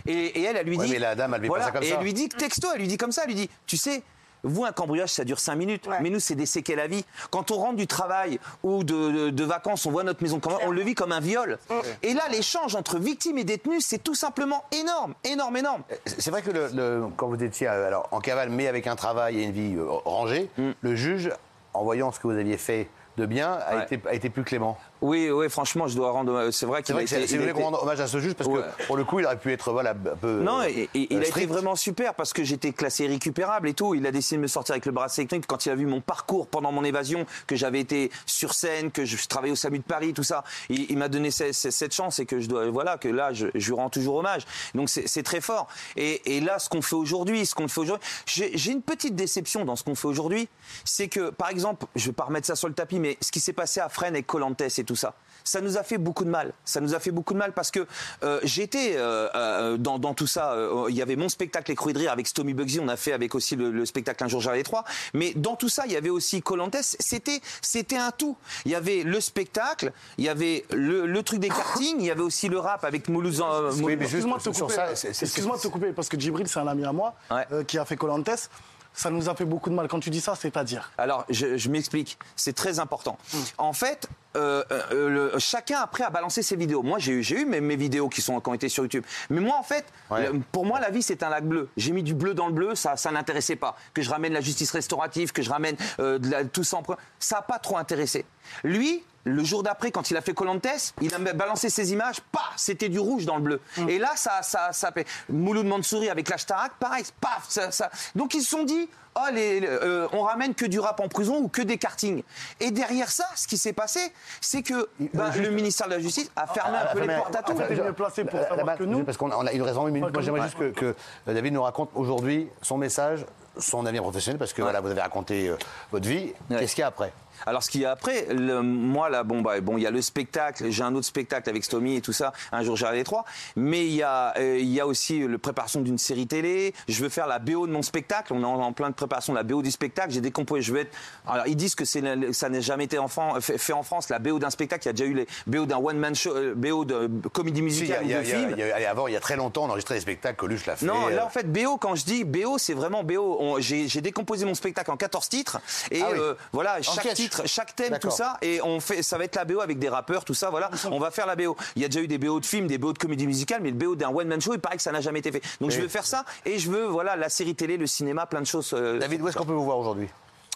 Et, 0.06 0.12
et 0.40 0.42
elle, 0.44 0.56
elle 0.56 0.66
lui 0.66 0.76
Ouais, 0.76 0.87
dit. 0.87 0.92
mais 0.92 0.99
la 0.99 1.14
dame, 1.14 1.35
elle 1.35 1.49
pas 1.49 1.61
ça 1.62 1.71
comme 1.73 1.82
et 1.82 1.88
ça. 1.90 1.97
elle 1.99 2.02
lui 2.04 2.12
dit 2.14 2.28
texto, 2.28 2.68
elle 2.75 2.80
lui 2.80 2.88
dit 2.88 2.97
comme 2.97 3.12
ça, 3.12 3.23
elle 3.25 3.28
lui 3.28 3.35
dit, 3.37 3.50
tu 3.66 3.76
sais. 3.76 4.02
Vous, 4.44 4.64
un 4.64 4.73
cambriolage, 4.73 5.11
ça 5.11 5.23
dure 5.23 5.38
5 5.38 5.54
minutes. 5.54 5.88
Mais 6.00 6.11
nous, 6.11 6.18
c'est 6.18 6.35
des 6.35 6.47
séquelles 6.47 6.80
à 6.80 6.88
vie. 6.88 7.04
Quand 7.30 7.52
on 7.52 7.59
rentre 7.59 7.76
du 7.76 7.87
travail 7.87 8.40
ou 8.64 8.82
de, 8.82 9.12
de- 9.12 9.30
de 9.30 9.44
vacances, 9.44 9.87
on 9.87 9.92
voit 9.92 10.02
notre 10.02 10.21
maison, 10.21 10.40
comme- 10.40 10.59
on 10.64 10.73
le 10.73 10.82
vit 10.82 10.97
comme 10.97 11.12
un 11.12 11.21
viol. 11.21 11.61
Et 12.02 12.12
là, 12.12 12.23
l'échange 12.28 12.75
entre 12.75 12.99
victimes 12.99 13.38
et 13.38 13.44
détenus, 13.44 13.87
c'est 13.87 14.02
tout 14.02 14.16
simplement 14.16 14.64
énorme, 14.73 15.14
énorme, 15.23 15.59
énorme. 15.59 15.82
C'est 16.06 16.32
vrai 16.32 16.42
que 16.42 16.50
le, 16.50 16.68
le- 16.75 17.04
quand 17.16 17.28
vous 17.28 17.40
étiez 17.40 17.68
euh, 17.68 17.87
alors, 17.87 18.09
en 18.11 18.18
cavale, 18.18 18.50
mais 18.50 18.66
avec 18.66 18.88
un 18.88 18.97
travail 18.97 19.38
et 19.38 19.44
une 19.44 19.52
vie 19.52 19.76
euh, 19.76 19.87
rangée, 19.88 20.50
le 20.80 20.97
juge, 20.97 21.30
en 21.73 21.85
voyant 21.85 22.11
ce 22.11 22.18
que 22.18 22.26
vous 22.26 22.37
aviez 22.37 22.56
fait 22.59 22.88
de 23.18 23.26
bien, 23.26 23.52
a, 23.52 23.76
Ouais. 23.76 23.85
été, 23.85 24.00
a 24.09 24.14
été 24.14 24.28
plus 24.28 24.42
clément. 24.42 24.76
Oui, 25.02 25.30
oui, 25.30 25.50
franchement, 25.50 25.88
je 25.88 25.97
dois 25.97 26.12
rendre. 26.12 26.50
C'est 26.52 26.64
vrai 26.64 26.82
qu'il 26.82 26.97
a 26.97 27.02
été- 27.02 27.16
il 27.28 27.35
a 27.35 27.38
voulez 27.40 27.52
rendre 27.52 27.82
hommage 27.82 28.00
à 28.00 28.06
ce 28.06 28.18
juge 28.21 28.35
parce 28.35 28.49
Ouais. 28.49 28.61
que 28.78 28.87
pour 28.87 28.97
le 28.97 29.04
coup, 29.04 29.18
il 29.18 29.26
aurait 29.26 29.37
pu 29.38 29.52
être 29.52 29.73
voilà, 29.73 29.90
un 29.90 30.16
peu. 30.16 30.40
Non, 30.40 30.62
et, 30.62 30.88
et- 30.94 31.09
il 31.12 31.18
euh, 31.18 31.23
a 31.23 31.26
été 31.26 31.47
vraiment 31.47 31.75
super 31.75 32.14
parce 32.14 32.32
que 32.32 32.44
j'étais 32.44 32.73
classé 32.73 33.06
récupérable 33.09 33.68
et 33.68 33.75
tout. 33.75 33.94
Il 33.97 34.06
a 34.06 34.12
décidé 34.12 34.37
de 34.37 34.42
me 34.42 34.47
sortir 34.47 34.75
avec 34.75 34.87
le 34.87 34.92
bracelet 34.92 35.23
électronique 35.23 35.47
quand 35.49 35.66
il 35.66 35.71
a 35.71 35.75
vu 35.75 35.87
mon 35.87 36.00
parcours 36.00 36.47
pendant 36.47 36.71
mon 36.71 36.85
évasion, 36.85 37.26
que 37.49 37.56
j'avais 37.56 37.80
été 37.80 38.11
sur 38.26 38.54
scène, 38.54 38.90
que 38.92 39.04
je 39.04 39.26
travaillais 39.26 39.52
au 39.52 39.56
SAMU 39.56 39.78
de 39.80 39.85
Paris, 39.85 40.12
tout 40.14 40.23
ça. 40.23 40.44
Il, 40.68 40.88
il 40.90 40.97
m'a 40.99 41.09
donné 41.09 41.30
ce- 41.32 41.52
ce- 41.52 41.71
cette 41.73 41.92
chance 41.94 42.21
et 42.21 42.26
que 42.26 42.38
je 42.38 42.47
dois, 42.47 42.71
voilà, 42.71 42.97
que 42.97 43.09
là, 43.09 43.32
je, 43.32 43.49
je 43.56 43.66
lui 43.71 43.75
rends 43.76 43.90
toujours 43.90 44.14
hommage. 44.16 44.47
Donc 44.75 44.88
c'est 44.88 45.23
très 45.25 45.40
fort. 45.40 45.66
Et, 45.97 46.37
et 46.37 46.40
là, 46.40 46.61
ce 46.61 46.68
qu'on 46.68 46.80
fait 46.82 46.94
aujourd'hui, 46.97 47.44
ce 47.44 47.54
qu'on 47.56 47.66
fait 47.66 47.80
aujourd'hui, 47.80 48.06
j'ai 48.26 48.71
une 48.71 48.82
petite 48.82 49.16
déception 49.16 49.64
dans 49.64 49.75
ce 49.75 49.82
qu'on 49.82 49.97
fait 49.97 50.06
aujourd'hui, 50.06 50.49
c'est 50.85 51.09
que, 51.09 51.30
par 51.30 51.49
exemple, 51.49 51.87
je 51.97 52.06
vais 52.06 52.12
pas 52.12 52.25
remettre 52.25 52.47
ça 52.47 52.54
sur 52.54 52.68
le 52.68 52.75
tapis, 52.75 53.00
mais 53.00 53.18
ce 53.21 53.32
qui 53.32 53.40
s'est 53.40 53.52
passé 53.52 53.80
à 53.80 53.88
Fresnes 53.88 54.14
avec 54.14 54.26
Colantes 54.28 54.61
et 54.62 54.85
tout 54.85 54.91
ça. 54.96 55.14
Ça 55.44 55.61
nous 55.61 55.76
a 55.76 55.82
fait 55.82 55.99
beaucoup 55.99 56.25
de 56.25 56.30
mal. 56.30 56.52
Ça 56.64 56.80
nous 56.80 56.94
a 56.94 57.00
fait 57.00 57.11
beaucoup 57.11 57.32
de 57.34 57.38
mal 57.38 57.52
parce 57.52 57.72
que 57.72 57.84
euh, 58.22 58.38
j'étais 58.44 58.94
euh, 58.96 59.28
euh, 59.34 59.76
dans, 59.76 59.99
dans 59.99 60.14
tout 60.14 60.28
ça. 60.28 60.52
euh, 60.52 60.87
Il 60.88 60.94
y 60.94 61.02
avait 61.02 61.16
mon 61.16 61.28
spectacle 61.28 61.68
Les 61.72 61.75
Crues 61.75 61.92
de 61.92 61.99
Rire 61.99 62.12
avec 62.12 62.28
Stomy 62.28 62.54
Bugsy. 62.54 62.78
On 62.78 62.87
a 62.87 62.96
fait 62.96 63.12
avec 63.12 63.34
aussi 63.34 63.56
le, 63.56 63.72
le 63.72 63.84
spectacle 63.84 64.22
Un 64.22 64.28
jour 64.28 64.40
j'arrive 64.40 64.58
les 64.61 64.62
trois. 64.64 64.84
Mais 65.14 65.32
dans 65.34 65.56
tout 65.56 65.68
ça, 65.68 65.82
il 65.87 65.92
y 65.92 65.96
avait 65.96 66.11
aussi 66.11 66.42
Colantes. 66.42 66.76
C'était 66.80 67.40
c'était 67.61 67.96
un 67.96 68.12
tout. 68.12 68.37
Il 68.66 68.70
y 68.70 68.76
avait 68.76 69.02
le 69.02 69.20
spectacle, 69.20 69.92
il 70.16 70.25
y 70.25 70.28
avait 70.28 70.64
le, 70.70 71.06
le 71.06 71.22
truc 71.25 71.40
des 71.40 71.49
kartings, 71.49 71.96
il 71.99 72.06
y 72.06 72.11
avait 72.12 72.22
aussi 72.22 72.49
le 72.49 72.61
rap 72.61 72.84
avec 72.84 73.08
Moulouz. 73.08 73.40
euh, 73.44 73.72
Oui, 73.82 73.94
Excuse-moi 74.00 74.38
de 74.38 74.42
te 74.44 74.50
couper. 74.50 74.72
ça, 74.75 74.94
c'est- 74.94 75.12
c'est- 75.12 75.25
Excuse-moi 75.26 75.56
de 75.56 75.62
te 75.62 75.68
couper 75.68 75.92
parce 75.92 76.08
que 76.08 76.18
Djibril, 76.20 76.46
c'est 76.46 76.61
un 76.61 76.68
ami 76.68 76.84
à 76.84 76.92
moi 76.92 77.14
Ouais. 77.32 77.44
euh, 77.50 77.64
qui 77.64 77.78
a 77.78 77.84
fait 77.84 77.96
Colantes. 77.96 78.49
Ça 78.94 79.11
nous 79.11 79.28
a 79.28 79.34
fait 79.34 79.44
beaucoup 79.46 79.70
de 79.70 79.75
mal. 79.75 79.88
Quand 79.88 80.00
tu 80.00 80.11
dis 80.11 80.20
ça, 80.20 80.34
c'est-à-dire 80.34 80.92
Alors, 80.99 81.25
je, 81.30 81.56
je 81.56 81.68
m'explique. 81.70 82.18
C'est 82.37 82.52
très 82.54 82.78
important. 82.78 83.16
Hmm. 83.32 83.38
En 83.58 83.72
fait, 83.72 84.06
euh, 84.37 84.62
euh, 84.70 85.30
le- 85.32 85.38
chacun 85.38 85.80
après 85.80 86.04
a 86.04 86.11
balancé 86.11 86.42
ses 86.42 86.56
vidéos. 86.56 86.82
Moi, 86.82 86.99
j'ai 86.99 87.12
eu, 87.12 87.44
mes, 87.46 87.61
mes 87.61 87.76
vidéos 87.76 88.08
qui, 88.08 88.20
sont, 88.20 88.38
qui 88.40 88.49
ont 88.50 88.54
été 88.54 88.68
sur 88.68 88.84
YouTube. 88.84 89.04
Mais 89.30 89.40
moi, 89.40 89.56
en 89.58 89.62
fait, 89.62 89.87
Ouais. 90.11 90.30
le- 90.30 90.40
pour 90.52 90.66
moi, 90.66 90.78
la 90.78 90.90
vie, 90.90 91.02
c'est 91.02 91.22
un 91.22 91.30
lac 91.30 91.44
bleu. 91.44 91.68
J'ai 91.76 91.92
mis 91.92 92.02
du 92.02 92.12
bleu 92.14 92.34
dans 92.34 92.46
le 92.49 92.52
bleu, 92.52 92.75
ça, 92.75 92.96
ça 92.96 93.11
n'intéressait 93.11 93.56
pas. 93.56 93.76
Que 93.94 94.02
je 94.02 94.11
ramène 94.11 94.34
la 94.34 94.40
justice 94.42 94.70
restaurative, 94.72 95.32
que 95.32 95.42
je 95.42 95.50
ramène 95.50 95.76
euh, 95.99 96.18
de 96.18 96.30
la- 96.30 96.44
tout 96.44 96.64
ça 96.64 96.76
en 96.76 96.82
Ça 97.18 97.37
n'a 97.37 97.42
pas 97.42 97.58
trop 97.58 97.78
intéressé. 97.78 98.26
Lui, 98.62 99.02
le 99.25 99.45
jour 99.45 99.62
d'après, 99.62 99.91
quand 99.93 100.11
il 100.11 100.17
a 100.17 100.21
fait 100.21 100.35
Colantes, 100.35 100.67
il 101.00 101.14
a 101.14 101.19
balancé 101.19 101.71
ses 101.71 101.93
images, 101.93 102.21
paf, 102.33 102.52
c'était 102.57 102.88
du 102.88 102.99
rouge 102.99 103.25
dans 103.25 103.37
le 103.37 103.43
bleu. 103.43 103.61
Et 103.88 103.99
là, 103.99 104.11
ça, 104.17 104.43
ça, 104.43 104.73
ça. 104.73 104.91
Mouloud 105.29 105.67
Mansouri 105.67 106.11
avec 106.11 106.29
l'Ashtarak, 106.29 106.73
pareil, 106.81 107.05
paf, 107.21 107.47
ça, 107.49 107.71
ça- 107.71 107.91
Donc 108.17 108.35
ils 108.35 108.43
se 108.43 108.50
sont 108.50 108.64
dit, 108.64 108.88
oh, 109.17 109.21
les, 109.33 109.61
les- 109.61 109.67
euh, 109.69 110.09
on 110.12 110.23
ramène 110.23 110.55
que 110.55 110.67
du 110.67 110.81
rap 110.81 110.99
en 111.00 111.07
prison 111.09 111.38
ou 111.38 111.49
que 111.49 111.62
des 111.62 111.79
kartings. 111.79 112.23
Et 112.61 112.71
derrière 112.73 113.11
ça, 113.11 113.25
ce 113.37 113.47
qui 113.47 113.59
s'est 113.59 113.73
passé, 113.73 114.00
c'est 114.41 114.62
que 114.62 114.88
bah, 115.14 115.31
le 115.37 115.50
ministère 115.50 115.87
de 115.88 115.93
la 115.95 116.00
Justice 116.00 116.31
a 116.35 116.47
fermé 116.49 116.79
un 116.79 116.93
peu 116.93 117.00
les 117.00 117.14
portes 117.17 117.37
à 117.37 117.43
tout. 117.43 117.55
Mieux 117.55 117.93
placé 117.93 118.25
pour 118.25 118.41
Euh, 118.41 118.49
savoir 118.57 118.76
que 118.76 118.85
nous. 118.85 119.05
Parce 119.05 119.17
qu'on 119.17 119.31
a, 119.31 119.37
on 119.37 119.47
a- 119.47 119.52
il 119.52 119.59
nous 119.59 119.64
reste 119.64 119.76
20 119.76 119.87
minutes. 119.87 120.00
Pas 120.02 120.09
Moi, 120.11 120.19
que 120.19 120.23
j'aimerais 120.25 120.43
juste 120.43 120.59
que, 120.59 120.71
que, 120.73 120.95
David 121.26 121.52
nous 121.52 121.62
raconte 121.62 121.91
aujourd'hui 121.95 122.49
son 122.61 122.76
message, 122.76 123.25
son 123.59 123.87
avenir 123.87 124.02
professionnel, 124.02 124.38
parce 124.38 124.52
que 124.52 124.62
voilà, 124.62 124.81
vous 124.81 124.91
avez 124.91 125.00
raconté 125.00 125.49
euh, 125.49 125.57
votre 125.93 126.09
vie. 126.09 126.33
Ouais. 126.50 126.59
Qu'est-ce 126.59 126.75
qu'il 126.75 126.81
y 126.83 126.85
a 126.85 126.88
après? 126.88 127.12
Alors 127.46 127.62
ce 127.62 127.70
qu'il 127.70 127.80
y 127.80 127.84
a 127.84 127.90
après, 127.90 128.26
le- 128.30 128.62
moi 128.62 129.08
là, 129.08 129.22
bon 129.25 129.40
bah 129.42 129.61
bon, 129.61 129.76
il 129.78 129.82
y 129.82 129.87
a 129.87 129.90
le 129.90 130.02
spectacle, 130.02 130.70
j'ai 130.70 130.82
un 130.82 130.94
autre 130.94 131.06
spectacle 131.06 131.49
avec 131.49 131.64
Stomy 131.64 131.96
et 131.96 132.00
tout 132.00 132.12
ça. 132.12 132.32
Un 132.52 132.62
jour 132.62 132.76
j'arrive 132.76 132.99
les 132.99 133.04
trois, 133.04 133.25
mais 133.56 133.87
il 133.87 133.94
y 133.94 134.02
a 134.02 134.34
euh, 134.38 134.58
il 134.58 134.68
y 134.68 134.80
a 134.80 134.87
aussi 134.87 135.20
le 135.20 135.38
préparation 135.38 135.80
d'une 135.80 135.99
série 135.99 136.26
télé. 136.26 136.75
Je 136.88 137.02
veux 137.02 137.08
faire 137.08 137.26
la 137.26 137.38
BO 137.38 137.66
de 137.66 137.72
mon 137.72 137.82
spectacle. 137.82 138.32
On 138.32 138.42
est 138.42 138.44
en, 138.44 138.61
en 138.61 138.72
plein 138.72 138.88
de 138.90 138.94
préparation 138.94 139.32
de 139.32 139.38
la 139.38 139.42
BO 139.44 139.62
du 139.62 139.70
spectacle. 139.70 140.11
J'ai 140.12 140.20
décomposé. 140.20 140.62
Je 140.62 140.72
veux 140.72 140.80
être. 140.80 140.94
Alors 141.26 141.46
ils 141.46 141.56
disent 141.56 141.75
que 141.75 141.84
c'est 141.84 142.02
ça 142.32 142.49
n'a 142.49 142.61
jamais 142.61 142.84
été 142.84 142.99
Fran- 143.08 143.40
fait, 143.40 143.58
fait 143.58 143.72
en 143.72 143.82
France 143.82 144.08
la 144.08 144.18
BO 144.18 144.38
d'un 144.38 144.50
spectacle. 144.50 144.84
Il 144.84 144.88
y 144.88 144.90
a 144.90 144.92
déjà 144.92 145.04
eu 145.11 145.14
les 145.14 145.26
BO 145.46 145.66
d'un 145.66 145.78
one 145.78 145.99
man 145.99 146.14
show, 146.14 146.34
euh, 146.37 146.54
BO 146.54 146.84
de 146.84 147.11
comédie 147.32 147.58
Si, 147.58 147.62
musicale 147.62 148.00
il 148.04 148.11
y 148.11 148.14
a- 148.14 148.20
ou 148.20 148.22
de 148.22 148.26
il 148.26 148.30
y 148.30 148.32
a- 148.32 148.38
film. 148.38 148.50
il 148.52 148.58
y 148.58 148.62
a- 148.70 148.76
allez, 148.76 148.87
avant, 148.87 149.06
il 149.08 149.14
y 149.14 149.16
a 149.16 149.20
très 149.20 149.37
longtemps, 149.37 149.64
on 149.64 149.68
enregistrait 149.70 149.94
des 149.96 150.00
spectacles, 150.00 150.37
Coluche 150.37 150.66
l'a 150.66 150.76
fait. 150.76 150.87
Non, 150.87 151.08
euh, 151.08 151.11
là 151.16 151.26
en 151.26 151.30
fait 151.30 151.50
BO 151.50 151.76
quand 151.78 151.94
je 151.94 152.04
dis 152.04 152.25
BO 152.25 152.58
c'est 152.58 152.75
vraiment 152.75 153.02
BO. 153.04 153.56
J'ai 153.61 153.88
j'ai 153.88 154.00
décomposé 154.00 154.44
mon 154.44 154.54
spectacle 154.54 154.90
en 154.90 154.96
14 154.96 155.28
titres 155.28 155.61
et 155.90 156.00
Ah 156.02 156.08
oui. 156.12 156.18
euh, 156.20 156.34
voilà 156.52 156.80
chaque 156.82 157.00
sketch. 157.04 157.16
Chaque 157.47 157.75
thème, 157.75 157.99
tout 157.99 158.11
ça 158.11 158.37
et 158.43 158.61
on 158.62 158.81
fait 158.81 159.03
ça 159.03 159.19
va 159.19 159.25
être 159.25 159.37
la 159.37 159.45
BO 159.45 159.61
avec 159.61 159.79
des 159.79 159.89
rappeurs, 159.89 160.25
tout 160.25 160.35
ça. 160.35 160.51
Voilà, 160.51 160.71
on 160.91 160.99
va 160.99 161.11
faire 161.11 161.27
la 161.27 161.37
BO. 161.37 161.57
Il 161.77 161.83
y 161.83 161.85
a 161.85 161.89
déjà 161.89 162.01
eu 162.01 162.09
des 162.09 162.19
BO 162.19 162.41
de 162.41 162.47
films, 162.47 162.67
des 162.67 162.79
BO 162.79 162.93
de 162.93 162.99
comédie 162.99 163.27
musicale, 163.27 163.61
mais 163.62 163.71
le 163.71 163.77
BO 163.77 163.95
d'un 163.97 164.09
one 164.11 164.29
man 164.29 164.41
show, 164.41 164.55
il 164.55 164.61
paraît 164.61 164.77
que 164.77 164.83
ça 164.83 164.93
n'a 164.93 165.01
jamais 165.01 165.19
été 165.21 165.33
fait. 165.33 165.43
Donc 165.61 165.71
je 165.71 165.81
veux 165.81 165.89
faire 165.89 166.07
ça 166.07 166.25
et 166.45 166.59
je 166.59 166.71
veux 166.71 166.85
voilà 166.87 167.17
la 167.17 167.29
série 167.29 167.55
télé, 167.55 167.77
le 167.77 167.87
cinéma, 167.87 168.27
plein 168.27 168.41
de 168.41 168.47
choses. 168.47 168.73
euh, 168.75 168.99
David, 168.99 169.23
où 169.23 169.29
est-ce 169.29 169.37
qu'on 169.37 169.47
peut 169.47 169.53
vous 169.53 169.65
voir 169.65 169.79
aujourd'hui? 169.79 170.09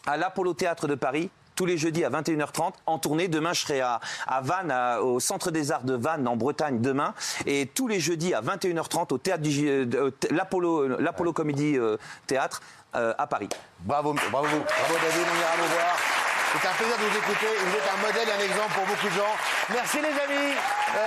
À 0.06 0.16
l'Apollo 0.16 0.54
Théâtre 0.54 0.86
de 0.86 0.94
Paris. 0.94 1.30
Tous 1.56 1.64
les 1.64 1.78
jeudis 1.78 2.04
à 2.04 2.10
21h30 2.10 2.74
en 2.84 2.98
tournée. 2.98 3.28
Demain, 3.28 3.54
je 3.54 3.62
serai 3.62 3.80
à, 3.80 3.98
à 4.26 4.42
Vannes, 4.42 4.70
à- 4.70 5.00
au 5.00 5.20
Centre 5.20 5.50
des 5.50 5.72
Arts 5.72 5.84
de 5.84 5.94
Vannes, 5.94 6.28
en 6.28 6.36
Bretagne, 6.36 6.82
demain. 6.82 7.14
Et 7.46 7.64
tous 7.74 7.88
les 7.88 7.98
jeudis 7.98 8.34
à 8.34 8.42
21h30 8.42 9.14
au 9.14 9.16
théâtre 9.16 9.42
du, 9.42 9.66
euh, 9.66 9.86
de- 9.86 10.12
l'Apollo, 10.32 10.80
euh, 10.82 10.96
l'Apollo 11.00 11.32
Comedy 11.32 11.78
euh, 11.78 11.96
Théâtre 12.26 12.60
euh, 12.94 13.14
à 13.16 13.26
Paris. 13.26 13.48
Bravo, 13.80 14.12
bravo, 14.12 14.46
bravo 14.48 14.54
David, 15.02 15.26
on 15.32 15.40
ira 15.40 15.56
vous 15.56 15.72
voir. 15.74 15.96
C'est 16.62 16.68
un 16.68 16.72
plaisir 16.72 16.96
de 16.96 17.04
vous 17.04 17.16
écouter. 17.18 17.52
Vous 17.52 17.76
êtes 17.76 17.90
un 17.92 18.00
modèle 18.00 18.28
et 18.28 18.32
un 18.32 18.44
exemple 18.44 18.72
pour 18.72 18.86
beaucoup 18.86 19.08
de 19.08 19.14
gens. 19.14 19.36
Merci 19.68 19.98
les 20.00 20.08
amis. 20.08 20.56
Euh, 20.56 20.98